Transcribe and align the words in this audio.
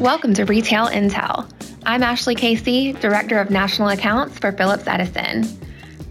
Welcome 0.00 0.32
to 0.34 0.44
Retail 0.44 0.86
Intel. 0.86 1.50
I'm 1.84 2.04
Ashley 2.04 2.36
Casey, 2.36 2.92
Director 2.92 3.40
of 3.40 3.50
National 3.50 3.88
Accounts 3.88 4.38
for 4.38 4.52
Phillips 4.52 4.86
Edison. 4.86 5.44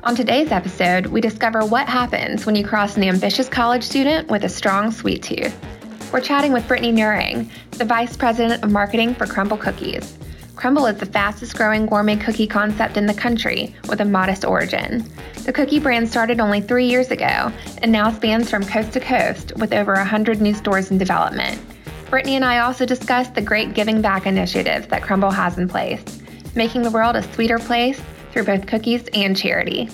On 0.04 0.14
today's 0.14 0.52
episode, 0.52 1.06
we 1.06 1.22
discover 1.22 1.66
what 1.66 1.88
happens 1.88 2.46
when 2.46 2.58
you 2.58 2.68
cross 2.68 2.98
an 2.98 3.06
ambitious 3.06 3.48
college 3.48 3.84
student 3.84 4.28
with 4.28 4.44
a 4.44 4.50
strong 4.50 4.92
sweet 4.92 5.24
tooth. 5.24 5.58
We're 6.12 6.20
chatting 6.20 6.52
with 6.52 6.68
Brittany 6.68 6.92
Nuring, 6.92 7.50
the 7.72 7.86
Vice 7.86 8.18
President 8.18 8.62
of 8.62 8.72
Marketing 8.72 9.16
for 9.16 9.26
Crumbl 9.26 9.58
Cookies. 9.58 10.18
Crumbl 10.56 10.92
is 10.92 11.00
the 11.00 11.06
fastest 11.06 11.56
growing 11.56 11.86
gourmet 11.86 12.18
cookie 12.18 12.46
concept 12.46 12.98
in 12.98 13.06
the 13.06 13.14
country 13.14 13.74
with 13.88 14.02
a 14.02 14.06
modest 14.06 14.44
origin. 14.44 15.10
The 15.46 15.54
cookie 15.54 15.80
brand 15.80 16.10
started 16.10 16.42
only 16.42 16.60
three 16.60 16.88
years 16.88 17.10
ago 17.10 17.54
and 17.82 17.90
now 17.94 18.12
spans 18.12 18.50
from 18.50 18.66
coast 18.66 18.92
to 18.94 19.00
coast 19.00 19.56
with 19.56 19.72
over 19.72 19.94
100 19.94 20.42
new 20.42 20.54
stores 20.54 20.92
in 20.92 20.98
development. 20.98 21.62
Brittany 22.10 22.38
and 22.38 22.46
I 22.46 22.60
also 22.60 22.86
discussed 22.86 23.36
the 23.36 23.42
great 23.42 23.74
giving 23.74 24.02
back 24.02 24.26
initiatives 24.26 24.88
that 24.88 25.02
Crumbl 25.02 25.34
has 25.34 25.58
in 25.58 25.68
place, 25.68 26.02
making 26.56 26.84
the 26.84 26.92
world 26.92 27.18
a 27.18 27.24
sweeter 27.34 27.60
place 27.60 28.02
through 28.32 28.46
both 28.46 28.66
cookies 28.66 29.10
and 29.14 29.36
charity. 29.36 29.90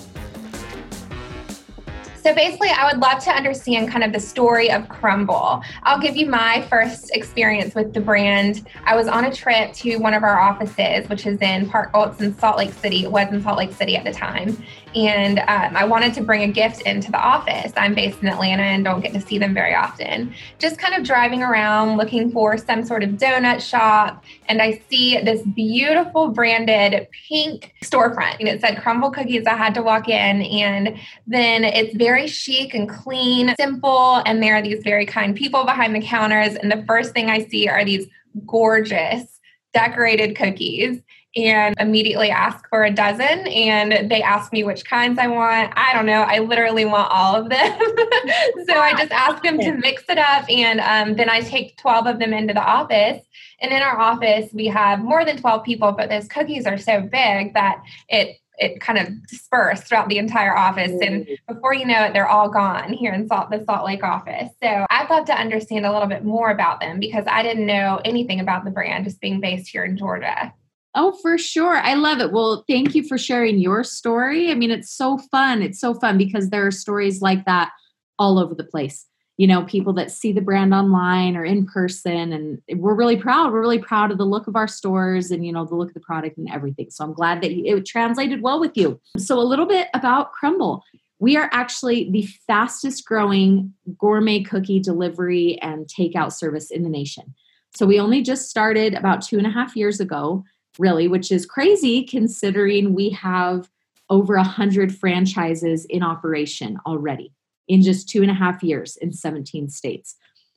So 2.22 2.34
basically, 2.34 2.70
I 2.70 2.90
would 2.90 3.02
love 3.02 3.22
to 3.24 3.30
understand 3.30 3.90
kind 3.90 4.02
of 4.02 4.12
the 4.12 4.20
story 4.20 4.70
of 4.70 4.84
Crumbl. 4.84 5.62
I'll 5.82 6.00
give 6.00 6.16
you 6.16 6.24
my 6.24 6.64
first 6.70 7.10
experience 7.14 7.74
with 7.74 7.92
the 7.92 8.00
brand. 8.00 8.66
I 8.84 8.96
was 8.96 9.08
on 9.08 9.26
a 9.26 9.34
trip 9.34 9.74
to 9.74 9.96
one 9.96 10.14
of 10.14 10.22
our 10.22 10.40
offices, 10.40 11.06
which 11.10 11.26
is 11.26 11.38
in 11.42 11.68
Park, 11.68 11.90
it's 11.94 12.20
in 12.22 12.38
Salt 12.38 12.56
Lake 12.56 12.72
City. 12.72 13.02
It 13.02 13.12
was 13.12 13.30
in 13.30 13.42
Salt 13.42 13.58
Lake 13.58 13.72
City 13.72 13.96
at 13.96 14.04
the 14.04 14.12
time. 14.12 14.56
And 14.94 15.40
um, 15.40 15.76
I 15.76 15.84
wanted 15.84 16.14
to 16.14 16.22
bring 16.22 16.42
a 16.42 16.52
gift 16.52 16.82
into 16.82 17.10
the 17.10 17.18
office. 17.18 17.72
I'm 17.76 17.94
based 17.94 18.22
in 18.22 18.28
Atlanta 18.28 18.62
and 18.62 18.84
don't 18.84 19.00
get 19.00 19.12
to 19.14 19.20
see 19.20 19.38
them 19.38 19.52
very 19.52 19.74
often. 19.74 20.32
Just 20.58 20.78
kind 20.78 20.94
of 20.94 21.04
driving 21.04 21.42
around 21.42 21.96
looking 21.96 22.30
for 22.30 22.56
some 22.56 22.84
sort 22.84 23.02
of 23.02 23.10
donut 23.10 23.60
shop. 23.60 24.24
And 24.48 24.62
I 24.62 24.82
see 24.88 25.20
this 25.20 25.42
beautiful 25.42 26.28
branded 26.28 27.08
pink 27.28 27.74
storefront. 27.82 28.38
And 28.38 28.48
it 28.48 28.60
said 28.60 28.76
Crumbl 28.76 29.12
Cookies. 29.12 29.46
I 29.46 29.56
had 29.56 29.74
to 29.74 29.82
walk 29.82 30.08
in. 30.08 30.42
And 30.42 30.96
then 31.26 31.64
it's 31.64 31.96
very 31.96 32.28
chic 32.28 32.74
and 32.74 32.88
clean, 32.88 33.54
simple. 33.58 34.22
And 34.26 34.42
there 34.42 34.54
are 34.54 34.62
these 34.62 34.82
very 34.84 35.06
kind 35.06 35.34
people 35.34 35.64
behind 35.64 35.94
the 35.94 36.00
counters. 36.00 36.54
And 36.54 36.70
the 36.70 36.84
first 36.86 37.12
thing 37.12 37.30
I 37.30 37.46
see 37.46 37.68
are 37.68 37.84
these 37.84 38.06
gorgeous 38.46 39.40
decorated 39.72 40.36
cookies 40.36 41.00
and 41.36 41.74
immediately 41.80 42.30
ask 42.30 42.68
for 42.68 42.84
a 42.84 42.90
dozen 42.90 43.46
and 43.48 44.10
they 44.10 44.22
ask 44.22 44.52
me 44.52 44.62
which 44.62 44.84
kinds 44.84 45.18
I 45.18 45.26
want. 45.26 45.72
I 45.76 45.92
don't 45.92 46.06
know. 46.06 46.22
I 46.22 46.38
literally 46.38 46.84
want 46.84 47.10
all 47.10 47.34
of 47.34 47.48
them. 47.48 47.78
so 48.66 48.74
I 48.74 48.94
just 48.96 49.10
ask 49.10 49.42
them 49.42 49.58
to 49.58 49.72
mix 49.72 50.04
it 50.08 50.18
up 50.18 50.48
and 50.48 50.80
um, 50.80 51.16
then 51.16 51.28
I 51.28 51.40
take 51.40 51.76
12 51.78 52.06
of 52.06 52.18
them 52.18 52.32
into 52.32 52.54
the 52.54 52.64
office. 52.64 53.24
And 53.60 53.72
in 53.72 53.82
our 53.82 53.98
office, 53.98 54.50
we 54.52 54.66
have 54.66 55.00
more 55.00 55.24
than 55.24 55.38
12 55.38 55.64
people, 55.64 55.92
but 55.92 56.10
those 56.10 56.28
cookies 56.28 56.66
are 56.66 56.78
so 56.78 57.00
big 57.00 57.54
that 57.54 57.82
it 58.08 58.38
it 58.56 58.80
kind 58.80 58.98
of 58.98 59.26
dispersed 59.26 59.88
throughout 59.88 60.08
the 60.08 60.18
entire 60.18 60.56
office. 60.56 60.92
And 61.02 61.26
before 61.48 61.74
you 61.74 61.84
know 61.84 62.04
it, 62.04 62.12
they're 62.12 62.28
all 62.28 62.48
gone 62.48 62.92
here 62.92 63.12
in 63.12 63.26
Salt, 63.26 63.50
the 63.50 63.64
Salt 63.64 63.84
Lake 63.84 64.04
office. 64.04 64.48
So 64.62 64.86
I'd 64.90 65.10
love 65.10 65.24
to 65.26 65.34
understand 65.34 65.86
a 65.86 65.92
little 65.92 66.06
bit 66.06 66.24
more 66.24 66.50
about 66.50 66.78
them 66.78 67.00
because 67.00 67.24
I 67.26 67.42
didn't 67.42 67.66
know 67.66 68.00
anything 68.04 68.38
about 68.38 68.64
the 68.64 68.70
brand 68.70 69.06
just 69.06 69.20
being 69.20 69.40
based 69.40 69.68
here 69.68 69.84
in 69.84 69.96
Georgia. 69.96 70.52
Oh, 70.94 71.12
for 71.22 71.36
sure. 71.36 71.76
I 71.76 71.94
love 71.94 72.20
it. 72.20 72.30
Well, 72.30 72.64
thank 72.68 72.94
you 72.94 73.02
for 73.02 73.18
sharing 73.18 73.58
your 73.58 73.82
story. 73.82 74.50
I 74.50 74.54
mean, 74.54 74.70
it's 74.70 74.94
so 74.94 75.18
fun. 75.18 75.60
It's 75.60 75.80
so 75.80 75.94
fun 75.94 76.18
because 76.18 76.50
there 76.50 76.66
are 76.66 76.70
stories 76.70 77.20
like 77.20 77.44
that 77.46 77.72
all 78.18 78.38
over 78.38 78.54
the 78.54 78.64
place. 78.64 79.06
You 79.36 79.48
know, 79.48 79.64
people 79.64 79.92
that 79.94 80.12
see 80.12 80.30
the 80.30 80.40
brand 80.40 80.72
online 80.72 81.36
or 81.36 81.44
in 81.44 81.66
person, 81.66 82.32
and 82.32 82.62
we're 82.80 82.94
really 82.94 83.16
proud. 83.16 83.52
We're 83.52 83.60
really 83.60 83.80
proud 83.80 84.12
of 84.12 84.18
the 84.18 84.24
look 84.24 84.46
of 84.46 84.54
our 84.54 84.68
stores 84.68 85.32
and, 85.32 85.44
you 85.44 85.52
know, 85.52 85.64
the 85.64 85.74
look 85.74 85.88
of 85.88 85.94
the 85.94 86.00
product 86.00 86.38
and 86.38 86.48
everything. 86.48 86.90
So 86.90 87.04
I'm 87.04 87.12
glad 87.12 87.42
that 87.42 87.50
it 87.50 87.86
translated 87.86 88.42
well 88.42 88.60
with 88.60 88.76
you. 88.76 89.00
So, 89.18 89.40
a 89.40 89.42
little 89.42 89.66
bit 89.66 89.88
about 89.92 90.30
Crumbl. 90.32 90.82
We 91.18 91.36
are 91.36 91.50
actually 91.52 92.10
the 92.12 92.28
fastest 92.46 93.04
growing 93.04 93.74
gourmet 93.98 94.44
cookie 94.44 94.78
delivery 94.78 95.58
and 95.60 95.88
takeout 95.88 96.32
service 96.32 96.70
in 96.70 96.84
the 96.84 96.88
nation. 96.88 97.34
So, 97.74 97.86
we 97.86 97.98
only 97.98 98.22
just 98.22 98.48
started 98.48 98.94
about 98.94 99.22
two 99.22 99.38
and 99.38 99.48
a 99.48 99.50
half 99.50 99.74
years 99.74 99.98
ago 99.98 100.44
really, 100.78 101.08
which 101.08 101.30
is 101.30 101.46
crazy 101.46 102.04
considering 102.04 102.94
we 102.94 103.10
have 103.10 103.70
over 104.10 104.34
a 104.34 104.44
hundred 104.44 104.94
franchises 104.94 105.84
in 105.86 106.02
operation 106.02 106.78
already 106.86 107.32
in 107.68 107.82
just 107.82 108.08
two 108.08 108.22
and 108.22 108.30
a 108.30 108.34
half 108.34 108.62
years 108.62 108.96
in 108.96 109.12
17 109.12 109.70
states. 109.70 110.16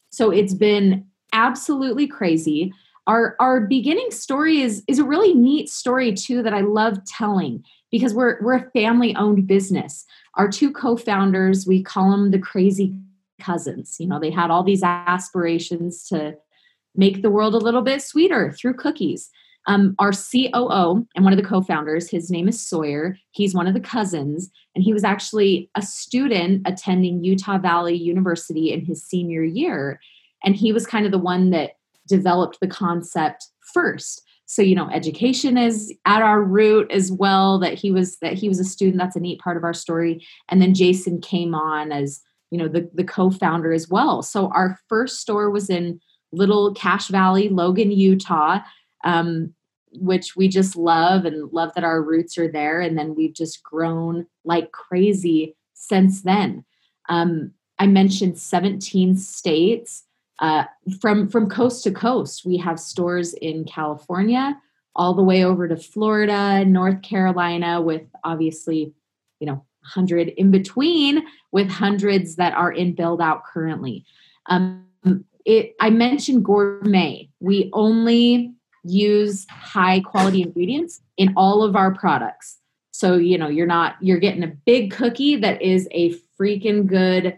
So 0.09 0.31
it's 0.31 0.53
been 0.53 1.05
absolutely 1.33 2.07
crazy. 2.07 2.73
Our 3.05 3.35
our 3.39 3.61
beginning 3.61 4.11
story 4.11 4.61
is 4.61 4.83
is 4.87 4.99
a 4.99 5.05
really 5.05 5.33
neat 5.33 5.69
story 5.69 6.13
too 6.13 6.43
that 6.43 6.53
I 6.53 6.61
love 6.61 6.99
telling 7.05 7.63
because 7.91 8.13
we're 8.13 8.41
we're 8.41 8.55
a 8.55 8.71
family 8.71 9.15
owned 9.15 9.47
business. 9.47 10.05
Our 10.35 10.49
two 10.49 10.71
co-founders, 10.71 11.65
we 11.65 11.81
call 11.81 12.11
them 12.11 12.31
the 12.31 12.39
crazy 12.39 12.93
cousins. 13.39 13.95
You 13.99 14.07
know, 14.07 14.19
they 14.19 14.31
had 14.31 14.51
all 14.51 14.63
these 14.63 14.83
aspirations 14.83 16.03
to 16.09 16.35
make 16.95 17.21
the 17.21 17.29
world 17.29 17.53
a 17.53 17.59
little 17.59 17.81
bit 17.81 18.01
sweeter 18.01 18.51
through 18.51 18.73
cookies. 18.73 19.29
Um, 19.67 19.95
our 19.99 20.11
COO 20.13 21.05
and 21.15 21.25
one 21.25 21.33
of 21.33 21.37
the 21.37 21.47
co 21.47 21.61
founders, 21.61 22.09
his 22.09 22.31
name 22.31 22.47
is 22.47 22.65
Sawyer. 22.65 23.17
He's 23.31 23.53
one 23.53 23.67
of 23.67 23.73
the 23.73 23.81
cousins, 23.81 24.49
and 24.73 24.83
he 24.83 24.93
was 24.93 25.03
actually 25.03 25.69
a 25.75 25.81
student 25.81 26.61
attending 26.65 27.23
Utah 27.23 27.57
Valley 27.57 27.95
University 27.95 28.71
in 28.71 28.85
his 28.85 29.03
senior 29.03 29.43
year. 29.43 29.99
And 30.43 30.55
he 30.55 30.71
was 30.71 30.87
kind 30.87 31.05
of 31.05 31.11
the 31.11 31.17
one 31.17 31.49
that 31.49 31.71
developed 32.07 32.59
the 32.61 32.67
concept 32.67 33.47
first. 33.73 34.21
So, 34.45 34.61
you 34.61 34.75
know, 34.75 34.89
education 34.89 35.57
is 35.57 35.93
at 36.05 36.21
our 36.21 36.41
root 36.41 36.89
as 36.89 37.11
well, 37.11 37.59
that 37.59 37.73
he 37.73 37.91
was 37.91 38.17
that 38.19 38.33
he 38.33 38.47
was 38.47 38.61
a 38.61 38.63
student. 38.63 38.97
That's 38.97 39.17
a 39.17 39.19
neat 39.19 39.41
part 39.41 39.57
of 39.57 39.65
our 39.65 39.73
story. 39.73 40.25
And 40.47 40.61
then 40.61 40.73
Jason 40.73 41.19
came 41.19 41.53
on 41.53 41.91
as, 41.91 42.21
you 42.49 42.57
know, 42.57 42.69
the, 42.69 42.89
the 42.93 43.03
co-founder 43.03 43.73
as 43.73 43.89
well. 43.89 44.23
So 44.23 44.47
our 44.53 44.79
first 44.87 45.19
store 45.19 45.49
was 45.49 45.69
in 45.69 45.99
Little 46.31 46.73
Cache 46.73 47.09
Valley, 47.09 47.49
Logan, 47.49 47.91
Utah. 47.91 48.59
Um, 49.03 49.53
which 49.91 50.35
we 50.35 50.47
just 50.47 50.75
love 50.75 51.25
and 51.25 51.51
love 51.51 51.71
that 51.75 51.83
our 51.83 52.01
roots 52.01 52.37
are 52.37 52.51
there. 52.51 52.81
And 52.81 52.97
then 52.97 53.15
we've 53.15 53.33
just 53.33 53.63
grown 53.63 54.25
like 54.43 54.71
crazy 54.71 55.55
since 55.73 56.21
then. 56.21 56.65
Um, 57.09 57.51
I 57.79 57.87
mentioned 57.87 58.37
17 58.37 59.15
states. 59.15 60.03
Uh, 60.39 60.65
from 61.01 61.27
from 61.27 61.49
coast 61.49 61.83
to 61.83 61.91
coast, 61.91 62.45
we 62.45 62.57
have 62.57 62.79
stores 62.79 63.33
in 63.33 63.65
California, 63.65 64.55
all 64.95 65.15
the 65.15 65.23
way 65.23 65.43
over 65.43 65.67
to 65.67 65.75
Florida, 65.75 66.63
North 66.63 67.01
Carolina, 67.01 67.81
with 67.81 68.03
obviously, 68.23 68.93
you 69.39 69.47
know, 69.47 69.65
100 69.81 70.29
in 70.29 70.51
between, 70.51 71.25
with 71.51 71.69
hundreds 71.69 72.35
that 72.35 72.53
are 72.53 72.71
in 72.71 72.93
build 72.93 73.19
out 73.19 73.45
currently. 73.45 74.05
Um, 74.45 74.85
it, 75.45 75.75
I 75.79 75.89
mentioned 75.89 76.43
gourmet. 76.43 77.29
We 77.39 77.69
only 77.73 78.53
use 78.87 79.45
high 79.49 79.99
quality 79.99 80.41
ingredients 80.41 81.01
in 81.17 81.33
all 81.35 81.63
of 81.63 81.75
our 81.75 81.93
products. 81.93 82.57
So, 82.91 83.15
you 83.15 83.37
know, 83.37 83.47
you're 83.47 83.67
not, 83.67 83.95
you're 84.01 84.19
getting 84.19 84.43
a 84.43 84.55
big 84.65 84.91
cookie 84.91 85.35
that 85.37 85.61
is 85.61 85.87
a 85.91 86.15
freaking 86.39 86.87
good 86.87 87.37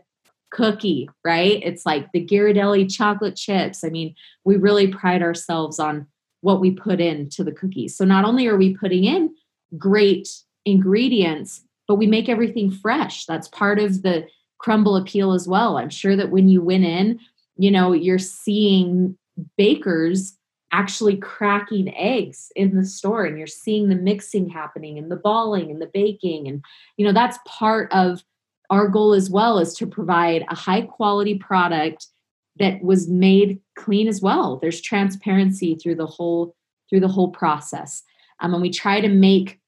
cookie, 0.51 1.09
right? 1.25 1.61
It's 1.63 1.85
like 1.85 2.11
the 2.11 2.25
Ghirardelli 2.25 2.93
chocolate 2.93 3.35
chips. 3.35 3.83
I 3.83 3.89
mean, 3.89 4.15
we 4.45 4.55
really 4.55 4.87
pride 4.87 5.21
ourselves 5.21 5.79
on 5.79 6.07
what 6.41 6.61
we 6.61 6.71
put 6.71 7.01
into 7.01 7.43
the 7.43 7.51
cookies. 7.51 7.97
So, 7.97 8.05
not 8.05 8.25
only 8.25 8.47
are 8.47 8.57
we 8.57 8.75
putting 8.75 9.03
in 9.03 9.35
great 9.77 10.29
ingredients, 10.65 11.61
but 11.87 11.95
we 11.95 12.07
make 12.07 12.29
everything 12.29 12.71
fresh. 12.71 13.25
That's 13.25 13.47
part 13.49 13.79
of 13.79 14.01
the 14.01 14.27
Crumbl 14.63 14.99
appeal 14.99 15.33
as 15.33 15.47
well. 15.47 15.77
I'm 15.77 15.89
sure 15.89 16.15
that 16.15 16.31
when 16.31 16.49
you 16.49 16.61
went 16.61 16.85
in, 16.85 17.19
you 17.57 17.71
know, 17.71 17.91
you're 17.91 18.19
seeing 18.19 19.17
bakers 19.57 20.37
actually 20.71 21.17
cracking 21.17 21.95
eggs 21.95 22.51
in 22.55 22.75
the 22.75 22.85
store 22.85 23.25
and 23.25 23.37
you're 23.37 23.47
seeing 23.47 23.89
the 23.89 23.95
mixing 23.95 24.47
happening 24.47 24.97
and 24.97 25.11
the 25.11 25.15
balling 25.15 25.71
and 25.71 25.81
the 25.81 25.89
baking 25.93 26.47
and 26.47 26.63
you 26.97 27.05
know 27.05 27.13
that's 27.13 27.39
part 27.47 27.91
of 27.91 28.23
our 28.69 28.87
goal 28.87 29.13
as 29.13 29.29
well 29.29 29.57
is 29.59 29.73
to 29.73 29.87
provide 29.87 30.45
a 30.49 30.55
high 30.55 30.81
quality 30.81 31.35
product 31.35 32.07
that 32.57 32.83
was 32.83 33.07
made 33.07 33.59
clean 33.75 34.07
as 34.07 34.21
well. 34.21 34.57
There's 34.57 34.81
transparency 34.81 35.75
through 35.75 35.95
the 35.95 36.05
whole 36.05 36.55
through 36.89 36.99
the 36.99 37.07
whole 37.07 37.29
process. 37.29 38.03
Um, 38.39 38.53
and 38.53 38.61
we 38.61 38.69
try 38.69 39.01
to 39.01 39.09
make 39.09 39.59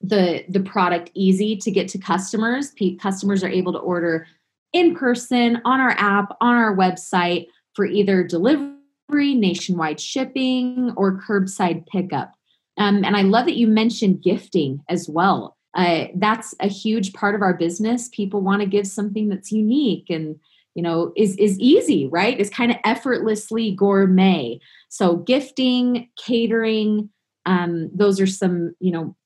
the 0.00 0.44
the 0.48 0.60
product 0.60 1.10
easy 1.14 1.56
to 1.58 1.70
get 1.70 1.88
to 1.88 1.98
customers. 1.98 2.72
P- 2.72 2.96
customers 2.96 3.44
are 3.44 3.48
able 3.48 3.72
to 3.72 3.78
order 3.78 4.26
in 4.72 4.96
person 4.96 5.60
on 5.64 5.80
our 5.80 5.94
app 5.98 6.36
on 6.40 6.56
our 6.56 6.76
website 6.76 7.46
for 7.74 7.86
either 7.86 8.24
delivery 8.24 8.73
nationwide 9.10 10.00
shipping, 10.00 10.92
or 10.96 11.20
curbside 11.20 11.86
pickup. 11.86 12.32
Um, 12.76 13.04
and 13.04 13.16
I 13.16 13.22
love 13.22 13.46
that 13.46 13.56
you 13.56 13.66
mentioned 13.66 14.22
gifting 14.22 14.82
as 14.88 15.08
well. 15.08 15.56
Uh, 15.74 16.06
that's 16.16 16.54
a 16.60 16.68
huge 16.68 17.12
part 17.12 17.34
of 17.34 17.42
our 17.42 17.54
business. 17.54 18.08
People 18.12 18.40
want 18.40 18.62
to 18.62 18.68
give 18.68 18.86
something 18.86 19.28
that's 19.28 19.52
unique 19.52 20.08
and 20.08 20.36
you 20.74 20.82
know 20.82 21.12
is 21.16 21.36
is 21.36 21.58
easy 21.60 22.08
right 22.08 22.38
is 22.38 22.50
kind 22.50 22.70
of 22.70 22.76
effortlessly 22.84 23.70
gourmet 23.70 24.58
so 24.88 25.16
gifting 25.16 26.08
catering 26.16 27.08
um, 27.46 27.90
those 27.94 28.20
are 28.20 28.26
some 28.26 28.74
you 28.80 28.90
know 28.90 29.16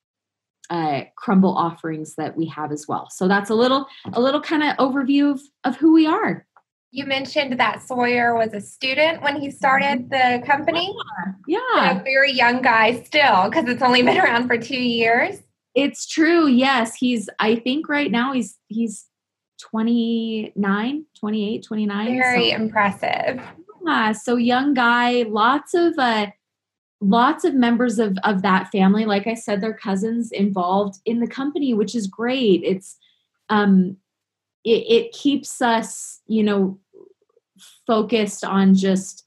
uh, 0.70 1.04
Crumbl 1.18 1.56
offerings 1.56 2.16
that 2.16 2.36
we 2.36 2.46
have 2.46 2.70
as 2.70 2.86
well 2.86 3.08
so 3.10 3.26
that's 3.26 3.48
a 3.48 3.54
little 3.54 3.86
a 4.12 4.20
little 4.20 4.42
kind 4.42 4.62
of 4.62 4.76
overview 4.76 5.30
of 5.30 5.40
of 5.64 5.76
who 5.76 5.94
we 5.94 6.06
are 6.06 6.46
you 6.90 7.04
mentioned 7.04 7.58
that 7.58 7.82
Sawyer 7.82 8.34
was 8.34 8.54
a 8.54 8.60
student 8.60 9.22
when 9.22 9.40
he 9.40 9.50
started 9.50 10.08
the 10.10 10.42
company. 10.46 10.94
Yeah. 11.46 11.60
yeah. 11.74 12.00
a 12.00 12.02
very 12.02 12.32
young 12.32 12.62
guy 12.62 13.02
still, 13.02 13.48
because 13.48 13.66
it's 13.68 13.82
only 13.82 14.02
been 14.04 14.18
around 14.18 14.46
for 14.46 14.56
two 14.56 14.80
years. 14.80 15.42
It's 15.74 16.06
true. 16.06 16.48
Yes. 16.48 16.94
He's, 16.94 17.28
I 17.38 17.56
think 17.56 17.88
right 17.88 18.10
now 18.10 18.32
he's, 18.32 18.58
he's 18.68 19.06
29, 19.60 21.04
28, 21.18 21.64
29. 21.64 22.06
Very 22.06 22.50
so, 22.50 22.56
impressive. 22.56 23.42
Yeah. 23.84 24.12
So 24.12 24.36
young 24.36 24.72
guy, 24.72 25.24
lots 25.28 25.74
of, 25.74 25.94
uh, 25.98 26.28
lots 27.00 27.44
of 27.44 27.54
members 27.54 27.98
of, 27.98 28.16
of 28.24 28.42
that 28.42 28.72
family. 28.72 29.04
Like 29.04 29.26
I 29.26 29.34
said, 29.34 29.60
their 29.60 29.74
cousins 29.74 30.32
involved 30.32 31.00
in 31.04 31.20
the 31.20 31.28
company, 31.28 31.74
which 31.74 31.94
is 31.94 32.06
great. 32.06 32.62
It's, 32.64 32.96
um, 33.50 33.98
it, 34.72 34.92
it 34.92 35.12
keeps 35.12 35.60
us, 35.62 36.20
you 36.26 36.42
know, 36.42 36.78
focused 37.86 38.44
on 38.44 38.74
just 38.74 39.24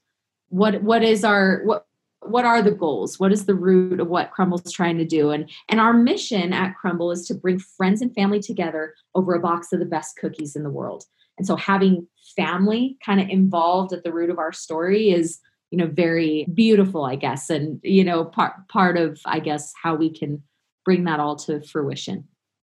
what 0.48 0.82
what 0.82 1.02
is 1.02 1.24
our 1.24 1.62
what 1.64 1.86
what 2.24 2.44
are 2.44 2.62
the 2.62 2.70
goals? 2.70 3.18
What 3.18 3.32
is 3.32 3.46
the 3.46 3.54
root 3.54 3.98
of 3.98 4.06
what 4.06 4.30
Crumbl's 4.32 4.72
trying 4.72 4.98
to 4.98 5.04
do? 5.04 5.30
And 5.30 5.50
and 5.68 5.80
our 5.80 5.92
mission 5.92 6.52
at 6.52 6.74
Crumbl 6.82 7.12
is 7.12 7.26
to 7.26 7.34
bring 7.34 7.58
friends 7.58 8.00
and 8.00 8.14
family 8.14 8.40
together 8.40 8.94
over 9.14 9.34
a 9.34 9.40
box 9.40 9.72
of 9.72 9.80
the 9.80 9.86
best 9.86 10.16
cookies 10.16 10.56
in 10.56 10.62
the 10.62 10.70
world. 10.70 11.04
And 11.38 11.46
so 11.46 11.56
having 11.56 12.06
family 12.36 12.98
kind 13.04 13.20
of 13.20 13.28
involved 13.28 13.92
at 13.92 14.04
the 14.04 14.12
root 14.12 14.30
of 14.30 14.38
our 14.38 14.52
story 14.52 15.10
is 15.10 15.40
you 15.70 15.78
know 15.78 15.86
very 15.86 16.46
beautiful 16.52 17.04
i 17.04 17.16
guess 17.16 17.48
and 17.48 17.80
you 17.82 18.04
know 18.04 18.24
part 18.24 18.52
part 18.68 18.98
of 18.98 19.18
i 19.24 19.38
guess 19.38 19.72
how 19.82 19.94
we 19.94 20.10
can 20.10 20.42
bring 20.84 21.04
that 21.04 21.20
all 21.20 21.36
to 21.36 21.60
fruition. 21.60 22.24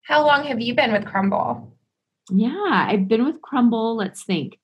How 0.04 0.26
long 0.26 0.46
have 0.46 0.60
you 0.60 0.76
been 0.76 0.92
with 0.92 1.06
Crumbl 1.06 1.72
yeah, 2.32 2.88
I've 2.90 3.08
been 3.08 3.26
with 3.26 3.42
Crumbl, 3.42 3.96
let's 3.96 4.24
think, 4.24 4.60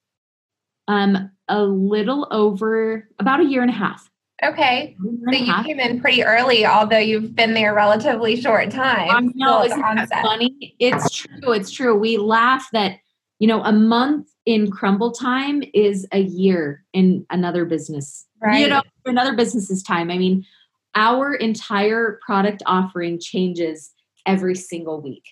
um, 0.88 1.32
a 1.48 1.64
little 1.64 2.28
over 2.32 3.08
about 3.20 3.42
a 3.42 3.46
year 3.46 3.62
and 3.62 3.70
a 3.70 3.74
half. 3.74 4.10
Okay. 4.44 4.96
So 5.02 5.32
you 5.32 5.52
half. 5.52 5.66
came 5.66 5.80
in 5.80 6.00
pretty 6.00 6.24
early, 6.24 6.66
although 6.66 7.00
you've 7.00 7.36
been 7.36 7.54
there 7.54 7.74
relatively 7.74 8.40
short 8.40 8.70
time. 8.70 9.32
No, 9.36 9.64
isn't 9.64 10.08
funny? 10.10 10.76
It's 10.80 11.10
true. 11.10 11.52
It's 11.54 11.72
true. 11.72 11.96
We 11.96 12.18
laugh 12.18 12.68
that, 12.72 13.00
you 13.40 13.48
know, 13.48 13.64
a 13.64 13.72
month 13.72 14.28
in 14.46 14.70
Crumbl 14.70 15.18
time 15.18 15.64
is 15.74 16.08
a 16.12 16.20
year 16.20 16.86
in 16.94 17.26
another 17.32 17.66
business. 17.66 18.26
Right. 18.40 18.62
You 18.62 18.68
know, 18.68 18.84
another 19.06 19.36
business's 19.36 19.82
time. 19.82 20.12
I 20.12 20.20
mean, 20.20 20.46
our 20.94 21.34
entire 21.34 22.20
product 22.24 22.62
offering 22.68 23.20
changes 23.20 23.92
every 24.26 24.56
single 24.56 25.02
week. 25.02 25.24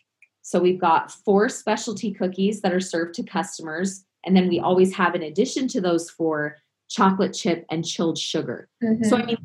So 0.46 0.60
we've 0.60 0.80
got 0.80 1.12
four 1.12 1.50
specialty 1.50 2.14
cookies 2.14 2.62
that 2.62 2.72
are 2.72 2.80
served 2.80 3.16
to 3.16 3.24
customers. 3.24 4.06
And 4.24 4.38
then 4.38 4.48
we 4.48 4.60
always 4.60 4.94
have, 4.94 5.16
in 5.16 5.24
addition 5.24 5.68
to 5.70 5.82
those 5.82 6.08
four, 6.08 6.58
chocolate 6.88 7.34
chip 7.34 7.66
and 7.72 7.84
chilled 7.84 8.20
sugar. 8.20 8.70
Mm-hmm. 8.84 9.06
So, 9.06 9.18
I 9.18 9.26
mean, 9.26 9.38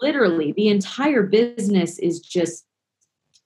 literally, 0.00 0.52
the 0.52 0.68
entire 0.68 1.24
business 1.24 1.98
is 1.98 2.20
just 2.20 2.64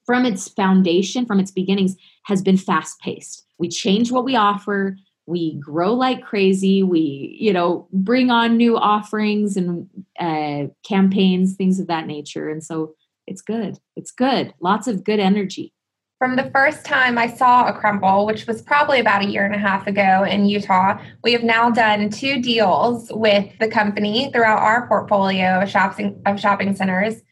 from 0.04 0.26
its 0.26 0.48
foundation, 0.48 1.24
from 1.24 1.40
its 1.40 1.50
beginnings, 1.50 1.96
has 2.24 2.42
been 2.42 2.58
fast 2.58 3.00
paced. 3.00 3.46
We 3.58 3.70
change 3.70 4.12
what 4.12 4.26
we 4.26 4.36
offer. 4.36 4.98
We 5.24 5.54
grow 5.54 5.94
like 5.94 6.22
crazy. 6.22 6.82
We, 6.82 7.34
you 7.40 7.54
know, 7.54 7.88
bring 7.94 8.30
on 8.30 8.58
new 8.58 8.76
offerings 8.76 9.56
and 9.56 9.88
uh, 10.18 10.70
campaigns, 10.86 11.56
things 11.56 11.80
of 11.80 11.86
that 11.86 12.06
nature. 12.06 12.50
And 12.50 12.62
so 12.62 12.94
it's 13.26 13.40
good. 13.40 13.78
It's 13.96 14.10
good. 14.10 14.52
Lots 14.60 14.86
of 14.86 15.02
good 15.02 15.18
energy. 15.18 15.72
From 16.20 16.36
the 16.36 16.50
first 16.50 16.84
time 16.84 17.16
I 17.16 17.28
saw 17.28 17.66
a 17.66 17.72
Crumbl, 17.72 18.26
which 18.26 18.46
was 18.46 18.60
probably 18.60 19.00
about 19.00 19.24
a 19.24 19.26
year 19.26 19.46
and 19.46 19.54
a 19.54 19.58
half 19.58 19.86
ago 19.86 20.22
in 20.24 20.44
Utah, 20.44 21.00
we 21.24 21.32
have 21.32 21.42
now 21.42 21.70
done 21.70 22.10
two 22.10 22.42
deals 22.42 23.10
with 23.10 23.46
the 23.58 23.68
company 23.68 24.30
throughout 24.30 24.58
our 24.58 24.86
portfolio 24.86 25.62
of 25.62 25.70
shopping 25.70 26.20
of 26.26 26.38
shopping 26.38 26.76
centers, 26.76 27.22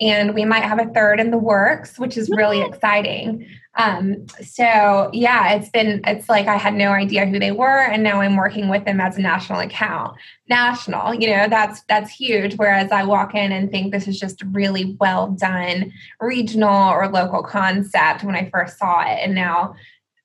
and 0.00 0.34
we 0.34 0.44
might 0.44 0.62
have 0.62 0.78
a 0.78 0.92
third 0.92 1.20
in 1.20 1.30
the 1.30 1.38
works, 1.38 1.98
which 1.98 2.16
is 2.16 2.30
really 2.30 2.60
exciting. 2.60 3.46
Um, 3.76 4.26
so 4.42 5.10
yeah, 5.12 5.54
it's 5.54 5.68
been 5.68 6.00
it's 6.06 6.28
like 6.28 6.46
I 6.46 6.56
had 6.56 6.74
no 6.74 6.90
idea 6.90 7.26
who 7.26 7.38
they 7.38 7.52
were, 7.52 7.80
and 7.80 8.02
now 8.02 8.20
I'm 8.20 8.36
working 8.36 8.68
with 8.68 8.84
them 8.84 9.00
as 9.00 9.16
a 9.16 9.20
national 9.20 9.60
account. 9.60 10.16
National, 10.48 11.14
you 11.14 11.28
know, 11.28 11.46
that's 11.48 11.82
that's 11.82 12.10
huge. 12.10 12.54
Whereas 12.56 12.90
I 12.90 13.04
walk 13.04 13.34
in 13.34 13.52
and 13.52 13.70
think 13.70 13.92
this 13.92 14.08
is 14.08 14.18
just 14.18 14.42
really 14.52 14.96
well 15.00 15.28
done 15.28 15.92
regional 16.20 16.90
or 16.90 17.08
local 17.08 17.42
concept 17.42 18.24
when 18.24 18.34
I 18.34 18.50
first 18.50 18.78
saw 18.78 19.02
it, 19.02 19.18
and 19.22 19.34
now 19.34 19.76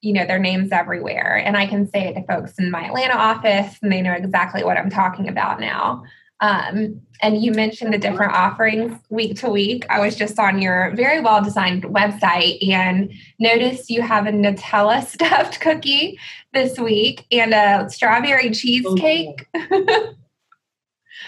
you 0.02 0.14
know 0.14 0.26
their 0.26 0.40
names 0.40 0.72
everywhere 0.72 1.40
and 1.46 1.56
i 1.56 1.68
can 1.68 1.88
say 1.88 2.08
it 2.08 2.16
to 2.16 2.26
folks 2.26 2.58
in 2.58 2.72
my 2.72 2.88
atlanta 2.88 3.14
office 3.14 3.78
and 3.84 3.92
they 3.92 4.02
know 4.02 4.14
exactly 4.14 4.64
what 4.64 4.76
i'm 4.76 4.90
talking 4.90 5.30
about 5.30 5.60
now 5.60 6.04
um, 6.42 7.00
and 7.22 7.44
you 7.44 7.52
mentioned 7.52 7.94
the 7.94 8.00
different 8.00 8.34
offerings 8.34 9.00
week 9.10 9.38
to 9.38 9.50
week. 9.50 9.86
I 9.90 10.00
was 10.00 10.16
just 10.16 10.40
on 10.40 10.60
your 10.60 10.92
very 10.96 11.22
well 11.22 11.44
designed 11.44 11.84
website 11.84 12.68
and 12.68 13.14
noticed 13.40 13.92
you 13.92 14.02
have 14.02 14.26
a 14.26 14.32
Nutella 14.32 15.06
stuffed 15.08 15.62
cookie 15.62 16.20
this 16.52 16.80
week 16.80 17.26
and 17.32 17.54
a 17.54 17.88
strawberry 17.90 18.50
cheesecake. 18.50 19.48
Oh. 19.56 20.16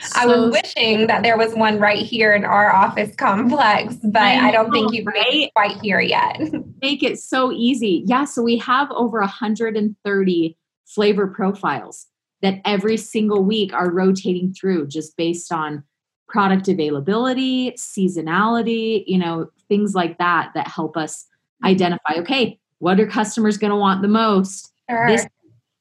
So 0.02 0.12
I 0.16 0.26
was 0.26 0.52
wishing 0.52 1.06
that 1.06 1.22
there 1.22 1.38
was 1.38 1.54
one 1.54 1.80
right 1.80 2.04
here 2.04 2.34
in 2.34 2.44
our 2.44 2.74
office 2.74 3.16
complex, 3.16 3.96
but 4.04 4.22
I, 4.22 4.48
I 4.48 4.52
don't 4.52 4.72
think 4.72 4.94
you've 4.94 5.06
right? 5.06 5.28
made 5.30 5.44
it 5.44 5.54
quite 5.54 5.80
here 5.82 6.02
yet. 6.02 6.42
Make 6.82 7.04
it 7.04 7.20
so 7.20 7.52
easy. 7.52 8.04
Yeah, 8.08 8.26
so 8.26 8.42
we 8.42 8.58
have 8.58 8.90
over 8.92 9.20
130 9.20 10.58
flavor 10.86 11.28
profiles 11.28 12.08
that 12.44 12.60
every 12.66 12.98
single 12.98 13.44
week 13.44 13.74
are 13.74 13.92
rotating 13.92 14.54
through 14.54 14.86
just 14.88 15.18
based 15.18 15.52
on 15.52 15.84
product 16.28 16.68
availability, 16.68 17.72
seasonality, 17.72 19.04
you 19.08 19.18
know, 19.18 19.50
things 19.70 19.96
like 19.96 20.18
that 20.20 20.52
that 20.54 20.68
help 20.68 20.96
us 20.96 21.24
mm-hmm. 21.24 21.68
identify 21.68 22.14
okay, 22.18 22.60
what 22.80 23.00
are 23.00 23.08
customers 23.08 23.58
going 23.58 23.72
to 23.72 23.78
want 23.78 24.02
the 24.02 24.08
most 24.08 24.74
sure. 24.90 25.08
this 25.08 25.26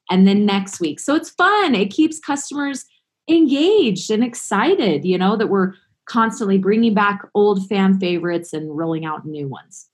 and 0.09 0.27
then 0.27 0.45
next 0.45 0.79
week. 0.79 0.99
So 0.99 1.15
it's 1.15 1.29
fun. 1.29 1.75
It 1.75 1.91
keeps 1.91 2.19
customers 2.19 2.85
engaged 3.29 4.09
and 4.09 4.23
excited, 4.23 5.05
you 5.05 5.17
know, 5.17 5.35
that 5.35 5.47
we're 5.47 5.73
constantly 6.05 6.57
bringing 6.57 6.93
back 6.93 7.27
old 7.33 7.67
fan 7.67 7.99
favorites 7.99 8.53
and 8.53 8.77
rolling 8.77 9.05
out 9.05 9.25
new 9.25 9.47
ones. 9.47 9.89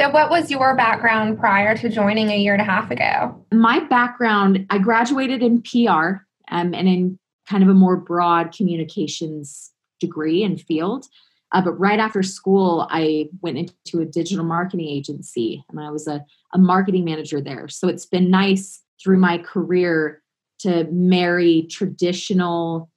So, 0.00 0.08
what 0.10 0.30
was 0.30 0.48
your 0.48 0.76
background 0.76 1.40
prior 1.40 1.76
to 1.76 1.88
joining 1.88 2.30
a 2.30 2.36
year 2.36 2.52
and 2.52 2.62
a 2.62 2.64
half 2.64 2.92
ago? 2.92 3.44
My 3.52 3.80
background, 3.80 4.64
I 4.70 4.78
graduated 4.78 5.42
in 5.42 5.60
PR 5.62 6.22
um, 6.52 6.72
and 6.72 6.86
in 6.86 7.18
kind 7.48 7.64
of 7.64 7.68
a 7.68 7.74
more 7.74 7.96
broad 7.96 8.52
communications 8.52 9.72
degree 9.98 10.44
and 10.44 10.60
field. 10.60 11.06
Uh, 11.50 11.62
but 11.62 11.72
right 11.72 11.98
after 11.98 12.22
school, 12.22 12.86
I 12.90 13.28
went 13.40 13.58
into 13.58 14.00
a 14.00 14.04
digital 14.04 14.44
marketing 14.44 14.86
agency 14.86 15.64
and 15.68 15.80
I 15.80 15.90
was 15.90 16.06
a, 16.06 16.24
a 16.54 16.58
marketing 16.58 17.04
manager 17.04 17.40
there. 17.40 17.66
So, 17.66 17.88
it's 17.88 18.06
been 18.06 18.30
nice 18.30 18.80
through 19.02 19.18
my 19.18 19.38
career 19.38 20.22
to 20.60 20.84
marry 20.92 21.66
traditional 21.72 22.88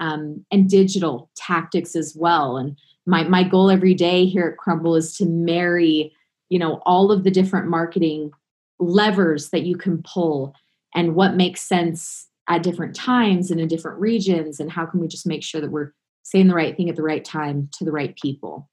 um, 0.00 0.44
and 0.50 0.68
digital 0.68 1.30
tactics 1.34 1.96
as 1.96 2.14
well. 2.14 2.58
And 2.58 2.76
my, 3.06 3.24
my 3.24 3.42
goal 3.42 3.70
every 3.70 3.94
day 3.94 4.26
here 4.26 4.54
at 4.54 4.62
Crumbl 4.62 4.98
is 4.98 5.16
to 5.16 5.24
marry 5.24 6.12
you 6.52 6.58
know 6.58 6.82
all 6.84 7.10
of 7.10 7.24
the 7.24 7.30
different 7.30 7.66
marketing 7.66 8.30
levers 8.78 9.48
that 9.50 9.62
you 9.62 9.74
can 9.74 10.02
pull 10.02 10.54
and 10.94 11.14
what 11.14 11.34
makes 11.34 11.62
sense 11.62 12.28
at 12.46 12.62
different 12.62 12.94
times 12.94 13.50
and 13.50 13.58
in 13.58 13.68
different 13.68 13.98
regions 13.98 14.60
and 14.60 14.70
how 14.70 14.84
can 14.84 15.00
we 15.00 15.08
just 15.08 15.26
make 15.26 15.42
sure 15.42 15.62
that 15.62 15.70
we're 15.70 15.92
saying 16.24 16.48
the 16.48 16.54
right 16.54 16.76
thing 16.76 16.90
at 16.90 16.96
the 16.96 17.02
right 17.02 17.24
time 17.24 17.70
to 17.72 17.86
the 17.86 17.92
right 17.92 18.14
people. 18.20 18.68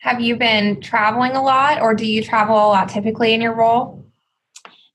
Have 0.00 0.22
you 0.22 0.36
been 0.36 0.80
traveling 0.80 1.32
a 1.32 1.42
lot 1.42 1.82
or 1.82 1.94
do 1.94 2.06
you 2.06 2.22
travel 2.22 2.56
a 2.56 2.68
lot 2.68 2.88
typically 2.88 3.34
in 3.34 3.42
your 3.42 3.54
role? 3.54 4.02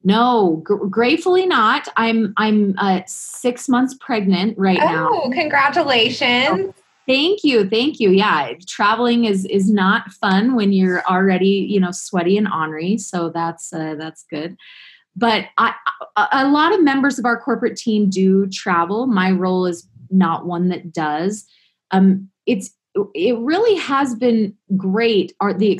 No 0.03 0.63
g- 0.67 0.73
gratefully 0.89 1.45
not. 1.45 1.87
I'm 1.97 2.33
i'm 2.37 2.73
uh, 2.79 3.01
six 3.05 3.69
months 3.69 3.95
pregnant 3.99 4.57
right 4.57 4.79
now. 4.79 5.09
oh, 5.11 5.27
now 5.27 5.35
congratulations 5.39 6.73
Thank 7.07 7.43
you. 7.43 7.69
Thank 7.69 7.99
you. 7.99 8.11
Yeah, 8.11 8.53
traveling 8.67 9.25
is 9.25 9.45
is 9.45 9.69
not 9.69 10.11
fun 10.13 10.55
when 10.55 10.71
you're 10.71 11.03
already, 11.03 11.67
you 11.69 11.79
know, 11.79 11.91
sweaty 11.91 12.37
and 12.37 12.47
ornery, 12.47 12.97
so 12.97 13.29
that's 13.29 13.73
uh, 13.73 13.95
that's 13.95 14.25
good. 14.29 14.55
But 15.15 15.45
I, 15.57 15.73
a 16.31 16.47
lot 16.47 16.73
of 16.73 16.81
members 16.81 17.19
of 17.19 17.25
our 17.25 17.39
corporate 17.39 17.75
team 17.75 18.09
do 18.09 18.47
travel. 18.47 19.05
My 19.05 19.31
role 19.31 19.65
is 19.65 19.87
not 20.09 20.45
one 20.45 20.69
that 20.69 20.93
does. 20.93 21.45
Um, 21.91 22.29
it's 22.45 22.71
it 23.13 23.37
really 23.39 23.75
has 23.75 24.15
been 24.15 24.55
great. 24.77 25.33
Our 25.41 25.53
the 25.53 25.77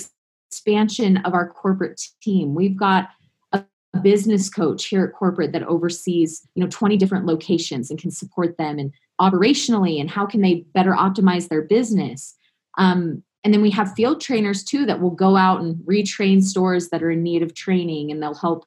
expansion 0.52 1.18
of 1.18 1.34
our 1.34 1.50
corporate 1.50 2.02
team. 2.22 2.54
We've 2.54 2.78
got 2.78 3.10
a 3.54 3.64
business 4.02 4.50
coach 4.50 4.86
here 4.86 5.06
at 5.06 5.14
corporate 5.14 5.54
that 5.54 5.64
oversees, 5.64 6.46
you 6.56 6.64
know, 6.64 6.70
20 6.70 6.98
different 6.98 7.26
locations 7.26 7.90
and 7.90 8.00
can 8.00 8.12
support 8.12 8.58
them 8.58 8.78
and 8.78 8.92
operationally 9.20 10.00
and 10.00 10.10
how 10.10 10.26
can 10.26 10.42
they 10.42 10.66
better 10.74 10.92
optimize 10.92 11.48
their 11.48 11.62
business. 11.62 12.36
Um, 12.78 13.24
and 13.44 13.54
then 13.54 13.62
we 13.62 13.72
have 13.72 13.94
field 13.94 14.22
trainers 14.22 14.64
too 14.64 14.86
that 14.86 15.02
will 15.02 15.12
go 15.12 15.36
out 15.36 15.62
and 15.62 15.76
retrain 15.86 16.42
stores 16.42 16.90
that 16.90 17.04
are 17.04 17.12
in 17.12 17.24
need 17.24 17.44
of 17.44 17.54
training 17.54 18.12
and 18.12 18.22
they'll 18.22 18.34
help 18.34 18.66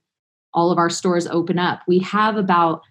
all 0.52 0.70
of 0.70 0.78
our 0.78 0.90
stores 0.90 1.26
open 1.26 1.58
up. 1.58 1.80
We 1.88 1.98
have 2.00 2.36
about 2.36 2.82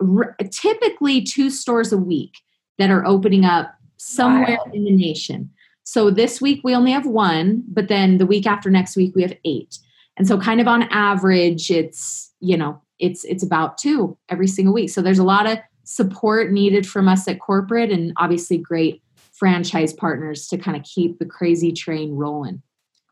r- 0.00 0.36
typically 0.50 1.22
two 1.22 1.50
stores 1.50 1.92
a 1.92 1.98
week 1.98 2.34
that 2.78 2.90
are 2.90 3.06
opening 3.06 3.44
up 3.44 3.74
somewhere 3.96 4.58
wow. 4.64 4.72
in 4.72 4.84
the 4.84 4.90
nation. 4.90 5.50
So 5.84 6.10
this 6.10 6.40
week 6.40 6.60
we 6.64 6.74
only 6.74 6.90
have 6.90 7.06
one, 7.06 7.62
but 7.68 7.88
then 7.88 8.18
the 8.18 8.26
week 8.26 8.46
after 8.46 8.70
next 8.70 8.96
week 8.96 9.14
we 9.14 9.22
have 9.22 9.36
eight. 9.44 9.78
And 10.16 10.26
so 10.26 10.38
kind 10.38 10.60
of 10.60 10.66
on 10.66 10.84
average 10.84 11.70
it's, 11.70 12.32
you 12.40 12.56
know, 12.56 12.80
it's 12.98 13.24
it's 13.24 13.42
about 13.42 13.78
two 13.78 14.16
every 14.28 14.46
single 14.46 14.74
week. 14.74 14.90
So 14.90 15.02
there's 15.02 15.18
a 15.18 15.24
lot 15.24 15.46
of 15.46 15.58
support 15.86 16.50
needed 16.50 16.86
from 16.86 17.08
us 17.08 17.26
at 17.28 17.38
corporate 17.38 17.90
and 17.90 18.12
obviously 18.16 18.58
great 18.58 19.02
franchise 19.32 19.92
partners 19.92 20.48
to 20.48 20.58
kind 20.58 20.76
of 20.76 20.82
keep 20.82 21.18
the 21.18 21.24
crazy 21.24 21.72
train 21.72 22.12
rolling. 22.12 22.62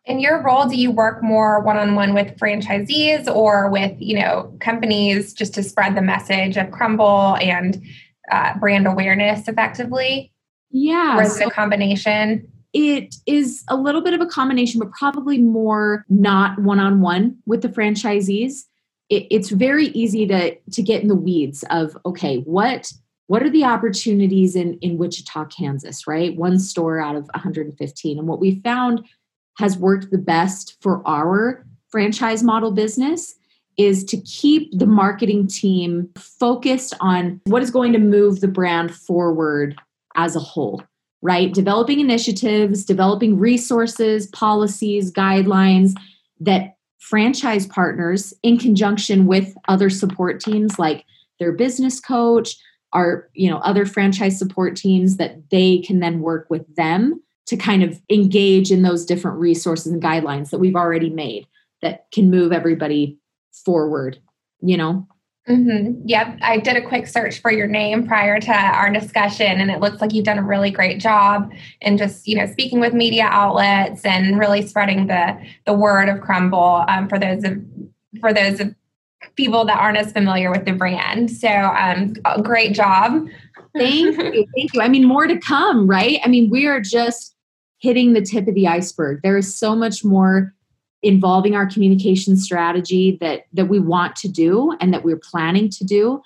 In 0.07 0.21
your 0.21 0.43
role, 0.43 0.67
do 0.67 0.77
you 0.77 0.91
work 0.91 1.23
more 1.23 1.61
one-on-one 1.61 2.13
with 2.13 2.37
franchisees 2.37 3.27
or 3.27 3.71
with, 3.71 3.97
you 3.99 4.19
know, 4.19 4.55
companies 4.61 5.33
just 5.33 5.55
to 5.55 5.63
spread 5.63 5.95
the 5.97 6.03
message 6.03 6.59
of 6.59 6.67
Crumbl 6.67 7.43
and 7.43 7.83
uh, 8.31 8.59
brand 8.59 8.87
awareness 8.87 9.49
effectively? 9.49 10.31
Yeah. 10.71 11.17
Or 11.17 11.23
is 11.23 11.37
so 11.37 11.45
it 11.45 11.47
a 11.49 11.51
combination? 11.51 12.47
It 12.75 13.15
is 13.25 13.63
a 13.69 13.77
little 13.77 14.03
bit 14.03 14.13
of 14.13 14.21
a 14.21 14.27
combination, 14.27 14.81
but 14.81 14.91
probably 14.91 15.39
more 15.39 16.05
not 16.09 16.59
one-on-one 16.59 17.39
with 17.47 17.63
the 17.63 17.69
franchisees. 17.69 18.65
It, 19.11 19.27
it's 19.31 19.51
very 19.51 19.87
easy 19.89 20.27
to 20.27 20.57
to 20.57 20.83
get 20.83 21.03
in 21.03 21.09
the 21.09 21.15
weeds 21.15 21.65
of 21.71 21.97
okay, 22.07 22.39
what 22.39 22.93
what 23.27 23.43
are 23.43 23.51
the 23.51 23.65
opportunities 23.65 24.57
in 24.57 24.79
in 24.81 24.99
Wichita, 24.99 25.47
Kansas, 25.47 26.07
right? 26.07 26.37
One 26.37 26.59
store 26.59 27.01
out 27.01 27.17
of 27.17 27.25
115. 27.35 28.19
And 28.19 28.29
what 28.29 28.41
we 28.41 28.61
found 28.61 29.05
has 29.59 29.77
worked 29.77 30.11
the 30.11 30.19
best 30.19 30.77
for 30.81 31.07
our 31.07 31.65
franchise 31.89 32.43
model 32.43 32.73
business 32.73 33.37
is 33.77 34.05
to 34.05 34.21
keep 34.23 34.77
the 34.77 34.87
marketing 34.87 35.47
team 35.47 36.11
focused 36.17 36.95
on 37.01 37.41
what 37.45 37.63
is 37.63 37.71
going 37.71 37.93
to 37.93 37.99
move 37.99 38.41
the 38.41 38.49
brand 38.49 38.95
forward 38.95 39.77
as 40.17 40.37
a 40.37 40.41
whole, 40.41 40.83
right? 41.23 41.53
Developing 41.53 42.01
initiatives, 42.01 42.85
developing 42.85 43.39
resources, 43.39 44.29
policies, 44.29 45.13
guidelines 45.13 45.93
that 46.41 46.77
franchise 47.05 47.67
partners, 47.67 48.33
in 48.43 48.57
conjunction 48.59 49.27
with 49.27 49.55
other 49.69 49.91
support 49.91 50.41
teams 50.41 50.79
like 50.79 51.05
their 51.39 51.53
business 51.53 52.01
coach, 52.01 52.57
our 52.95 53.29
you 53.35 53.51
know 53.51 53.59
other 53.59 53.85
franchise 53.85 54.39
support 54.39 54.75
teams 54.75 55.19
that 55.19 55.51
they 55.51 55.79
can 55.79 56.01
then 56.01 56.21
work 56.21 56.47
with 56.49 56.65
them 56.77 57.21
to 57.47 57.57
kind 57.59 57.83
of 57.83 58.01
engage 58.09 58.73
in 58.73 58.81
those 58.81 59.05
different 59.05 59.39
resources 59.39 59.93
and 59.93 60.03
guidelines 60.03 60.49
that 60.49 60.61
we've 60.61 60.77
already 60.77 61.11
made 61.11 61.47
that 61.83 62.07
can 62.11 62.31
move 62.31 62.53
everybody 62.53 63.19
forward 63.65 64.19
you 64.63 64.77
know 64.77 65.07
Mm-hmm. 65.49 66.03
Yep. 66.07 66.39
I 66.41 66.59
did 66.59 66.77
a 66.77 66.83
quick 66.83 67.07
search 67.07 67.41
for 67.41 67.53
your 67.53 67.67
name 67.67 68.07
prior 68.07 68.41
to 68.41 68.53
our 68.53 68.91
discussion, 68.91 69.61
and 69.61 69.71
it 69.71 69.79
looks 69.79 70.01
like 70.01 70.15
you've 70.15 70.25
done 70.25 70.39
a 70.39 70.43
really 70.43 70.71
great 70.71 70.99
job 70.99 71.53
in 71.83 71.99
just, 71.99 72.27
you 72.27 72.35
know, 72.35 72.47
speaking 72.47 72.81
with 72.81 72.95
media 72.95 73.25
outlets 73.25 74.07
and 74.07 74.39
really 74.39 74.67
spreading 74.67 75.07
the 75.07 75.39
the 75.67 75.75
word 75.75 76.09
of 76.09 76.21
Crumbl 76.21 76.89
um, 76.89 77.09
for 77.09 77.19
those 77.19 77.45
of 77.45 77.63
for 78.21 78.33
those 78.33 78.59
of 78.59 78.75
people 79.37 79.67
that 79.67 79.79
aren't 79.79 79.99
as 79.99 80.13
familiar 80.13 80.51
with 80.51 80.65
the 80.65 80.73
brand. 80.73 81.31
So, 81.31 81.49
um, 81.49 82.15
great 82.43 82.75
job. 82.75 83.27
Thank 83.77 84.17
you. 84.35 84.47
Thank 84.57 84.73
you. 84.73 84.81
I 84.81 84.89
mean, 84.89 85.07
more 85.07 85.27
to 85.27 85.39
come, 85.39 85.87
right? 85.87 86.21
I 86.25 86.29
mean, 86.29 86.49
we 86.49 86.67
are 86.67 86.81
just 86.81 87.35
hitting 87.79 88.15
the 88.15 88.23
tip 88.23 88.49
of 88.49 88.55
the 88.55 88.67
iceberg. 88.67 89.21
There 89.23 89.37
is 89.37 89.55
so 89.55 89.77
much 89.77 90.05
more 90.05 90.55
involving 91.05 91.55
our 91.55 91.67
communication 91.67 92.37
strategy 92.37 93.19
that 93.21 93.45
that 93.53 93.67
we 93.67 93.79
want 93.79 94.17
to 94.17 94.29
do 94.29 94.77
and 94.81 94.93
that 94.93 95.05
we're 95.05 95.21
planning 95.23 95.69
to 95.69 95.85
do 95.85 96.21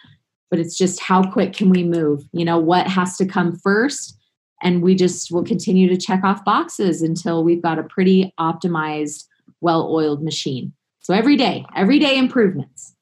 but 0.50 0.58
it's 0.58 0.76
just 0.76 1.00
how 1.00 1.30
quick 1.30 1.52
can 1.52 1.70
we 1.70 1.84
move? 1.84 2.24
You 2.32 2.44
know 2.44 2.58
what 2.58 2.86
has 2.86 3.16
to 3.18 3.26
come 3.26 3.56
first? 3.56 4.16
And 4.62 4.82
we 4.82 4.94
just 4.94 5.30
will 5.30 5.44
continue 5.44 5.88
to 5.88 5.96
check 5.96 6.24
off 6.24 6.44
boxes 6.44 7.02
until 7.02 7.44
we've 7.44 7.62
got 7.62 7.78
a 7.78 7.84
pretty 7.84 8.32
optimized 8.40 9.24
well-oiled 9.60 10.22
machine. 10.22 10.72
So 11.00 11.14
every 11.14 11.36
day 11.36 11.64
every 11.76 11.98
day 11.98 12.18
improvements. 12.18 12.94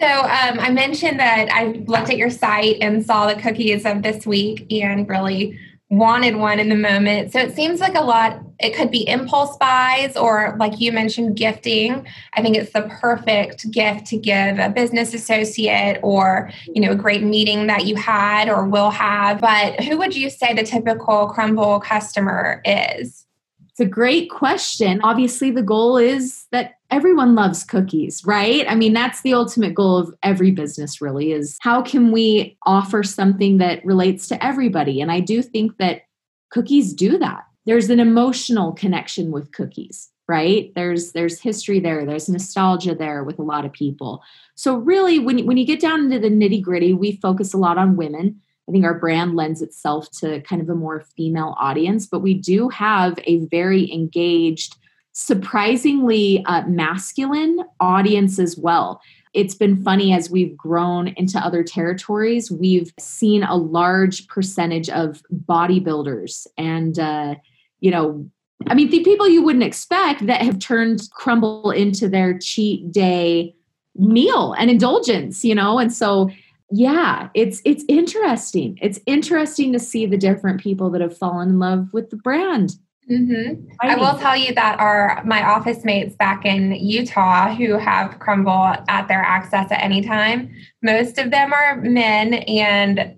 So 0.00 0.08
um, 0.08 0.58
I 0.58 0.70
mentioned 0.70 1.20
that 1.20 1.48
I 1.52 1.84
looked 1.86 2.10
at 2.10 2.16
your 2.16 2.30
site 2.30 2.78
and 2.80 3.04
saw 3.04 3.32
the 3.32 3.40
cookies 3.40 3.86
of 3.86 4.02
this 4.02 4.26
week 4.26 4.66
and 4.72 5.08
really 5.08 5.58
wanted 5.92 6.36
one 6.36 6.58
in 6.58 6.70
the 6.70 6.74
moment. 6.74 7.32
So 7.32 7.38
it 7.38 7.54
seems 7.54 7.78
like 7.78 7.94
a 7.94 8.00
lot, 8.00 8.40
it 8.58 8.74
could 8.74 8.90
be 8.90 9.06
impulse 9.06 9.58
buys 9.58 10.16
or, 10.16 10.56
like 10.58 10.80
you 10.80 10.90
mentioned, 10.90 11.36
gifting. 11.36 12.06
I 12.32 12.40
think 12.40 12.56
it's 12.56 12.72
the 12.72 12.88
perfect 13.00 13.70
gift 13.70 14.06
to 14.06 14.16
give 14.16 14.58
a 14.58 14.70
business 14.70 15.12
associate 15.12 16.00
or, 16.02 16.50
you 16.66 16.80
know, 16.80 16.92
a 16.92 16.96
great 16.96 17.22
meeting 17.22 17.66
that 17.66 17.84
you 17.84 17.96
had 17.96 18.48
or 18.48 18.66
will 18.66 18.88
have. 18.88 19.38
But 19.42 19.80
who 19.80 19.98
would 19.98 20.16
you 20.16 20.30
say 20.30 20.54
the 20.54 20.62
typical 20.62 21.30
Crumbl 21.36 21.82
customer 21.82 22.62
is? 22.64 23.26
It's 23.72 23.80
a 23.80 23.86
great 23.86 24.28
question. 24.28 25.00
Obviously, 25.02 25.50
the 25.50 25.62
goal 25.62 25.96
is 25.96 26.44
that 26.52 26.74
everyone 26.90 27.34
loves 27.34 27.64
cookies, 27.64 28.22
right? 28.26 28.66
I 28.68 28.74
mean, 28.74 28.92
that's 28.92 29.22
the 29.22 29.32
ultimate 29.32 29.74
goal 29.74 29.96
of 29.96 30.14
every 30.22 30.50
business, 30.50 31.00
really, 31.00 31.32
is 31.32 31.56
how 31.62 31.80
can 31.80 32.12
we 32.12 32.58
offer 32.66 33.02
something 33.02 33.56
that 33.58 33.82
relates 33.82 34.28
to 34.28 34.44
everybody? 34.44 35.00
And 35.00 35.10
I 35.10 35.20
do 35.20 35.40
think 35.40 35.78
that 35.78 36.02
cookies 36.50 36.92
do 36.92 37.16
that. 37.16 37.44
There's 37.64 37.88
an 37.88 37.98
emotional 37.98 38.72
connection 38.72 39.30
with 39.30 39.52
cookies 39.52 40.12
right 40.28 40.72
there's 40.76 41.12
there's 41.12 41.40
history 41.40 41.80
there 41.80 42.06
there's 42.06 42.28
nostalgia 42.28 42.94
there 42.94 43.24
with 43.24 43.40
a 43.40 43.42
lot 43.42 43.64
of 43.64 43.72
people 43.72 44.22
so 44.54 44.76
really 44.76 45.18
when, 45.18 45.44
when 45.46 45.56
you 45.56 45.66
get 45.66 45.80
down 45.80 46.04
into 46.04 46.18
the 46.18 46.30
nitty 46.30 46.62
gritty 46.62 46.92
we 46.92 47.16
focus 47.16 47.52
a 47.52 47.58
lot 47.58 47.76
on 47.76 47.96
women 47.96 48.40
I 48.68 48.72
think 48.72 48.84
our 48.84 48.98
brand 48.98 49.34
lends 49.34 49.60
itself 49.60 50.10
to 50.20 50.40
kind 50.42 50.62
of 50.62 50.68
a 50.68 50.74
more 50.74 51.04
female 51.16 51.56
audience, 51.58 52.06
but 52.06 52.20
we 52.20 52.34
do 52.34 52.68
have 52.68 53.18
a 53.24 53.44
very 53.46 53.92
engaged, 53.92 54.76
surprisingly 55.12 56.44
uh, 56.46 56.62
masculine 56.66 57.58
audience 57.80 58.38
as 58.38 58.56
well. 58.56 59.00
It's 59.34 59.54
been 59.54 59.82
funny 59.82 60.12
as 60.12 60.30
we've 60.30 60.56
grown 60.56 61.08
into 61.08 61.38
other 61.38 61.64
territories, 61.64 62.50
we've 62.50 62.92
seen 62.98 63.42
a 63.42 63.56
large 63.56 64.26
percentage 64.28 64.88
of 64.90 65.22
bodybuilders 65.32 66.46
and, 66.56 66.98
uh, 66.98 67.34
you 67.80 67.90
know, 67.90 68.30
I 68.68 68.74
mean, 68.74 68.90
the 68.90 69.02
people 69.02 69.28
you 69.28 69.42
wouldn't 69.42 69.64
expect 69.64 70.26
that 70.26 70.42
have 70.42 70.58
turned 70.60 71.00
Crumbl 71.18 71.74
into 71.74 72.08
their 72.08 72.38
cheat 72.38 72.92
day 72.92 73.56
meal 73.96 74.52
and 74.52 74.70
indulgence, 74.70 75.44
you 75.44 75.54
know, 75.54 75.78
and 75.78 75.92
so 75.92 76.30
yeah 76.72 77.28
it's 77.34 77.60
it's 77.64 77.84
interesting. 77.88 78.78
It's 78.80 78.98
interesting 79.06 79.72
to 79.72 79.78
see 79.78 80.06
the 80.06 80.16
different 80.16 80.60
people 80.60 80.90
that 80.90 81.00
have 81.00 81.16
fallen 81.16 81.50
in 81.50 81.58
love 81.58 81.92
with 81.92 82.10
the 82.10 82.16
brand. 82.16 82.74
Mm-hmm. 83.10 83.68
I, 83.80 83.94
I 83.94 83.96
will 83.96 84.18
tell 84.18 84.36
you 84.36 84.54
that 84.54 84.78
our 84.78 85.22
my 85.24 85.42
office 85.44 85.84
mates 85.84 86.14
back 86.14 86.44
in 86.44 86.72
Utah 86.72 87.54
who 87.54 87.76
have 87.76 88.18
Crumbl 88.18 88.84
at 88.88 89.08
their 89.08 89.22
access 89.22 89.70
at 89.70 89.82
any 89.82 90.02
time, 90.02 90.54
most 90.82 91.18
of 91.18 91.30
them 91.30 91.52
are 91.52 91.76
men 91.76 92.34
and 92.34 93.14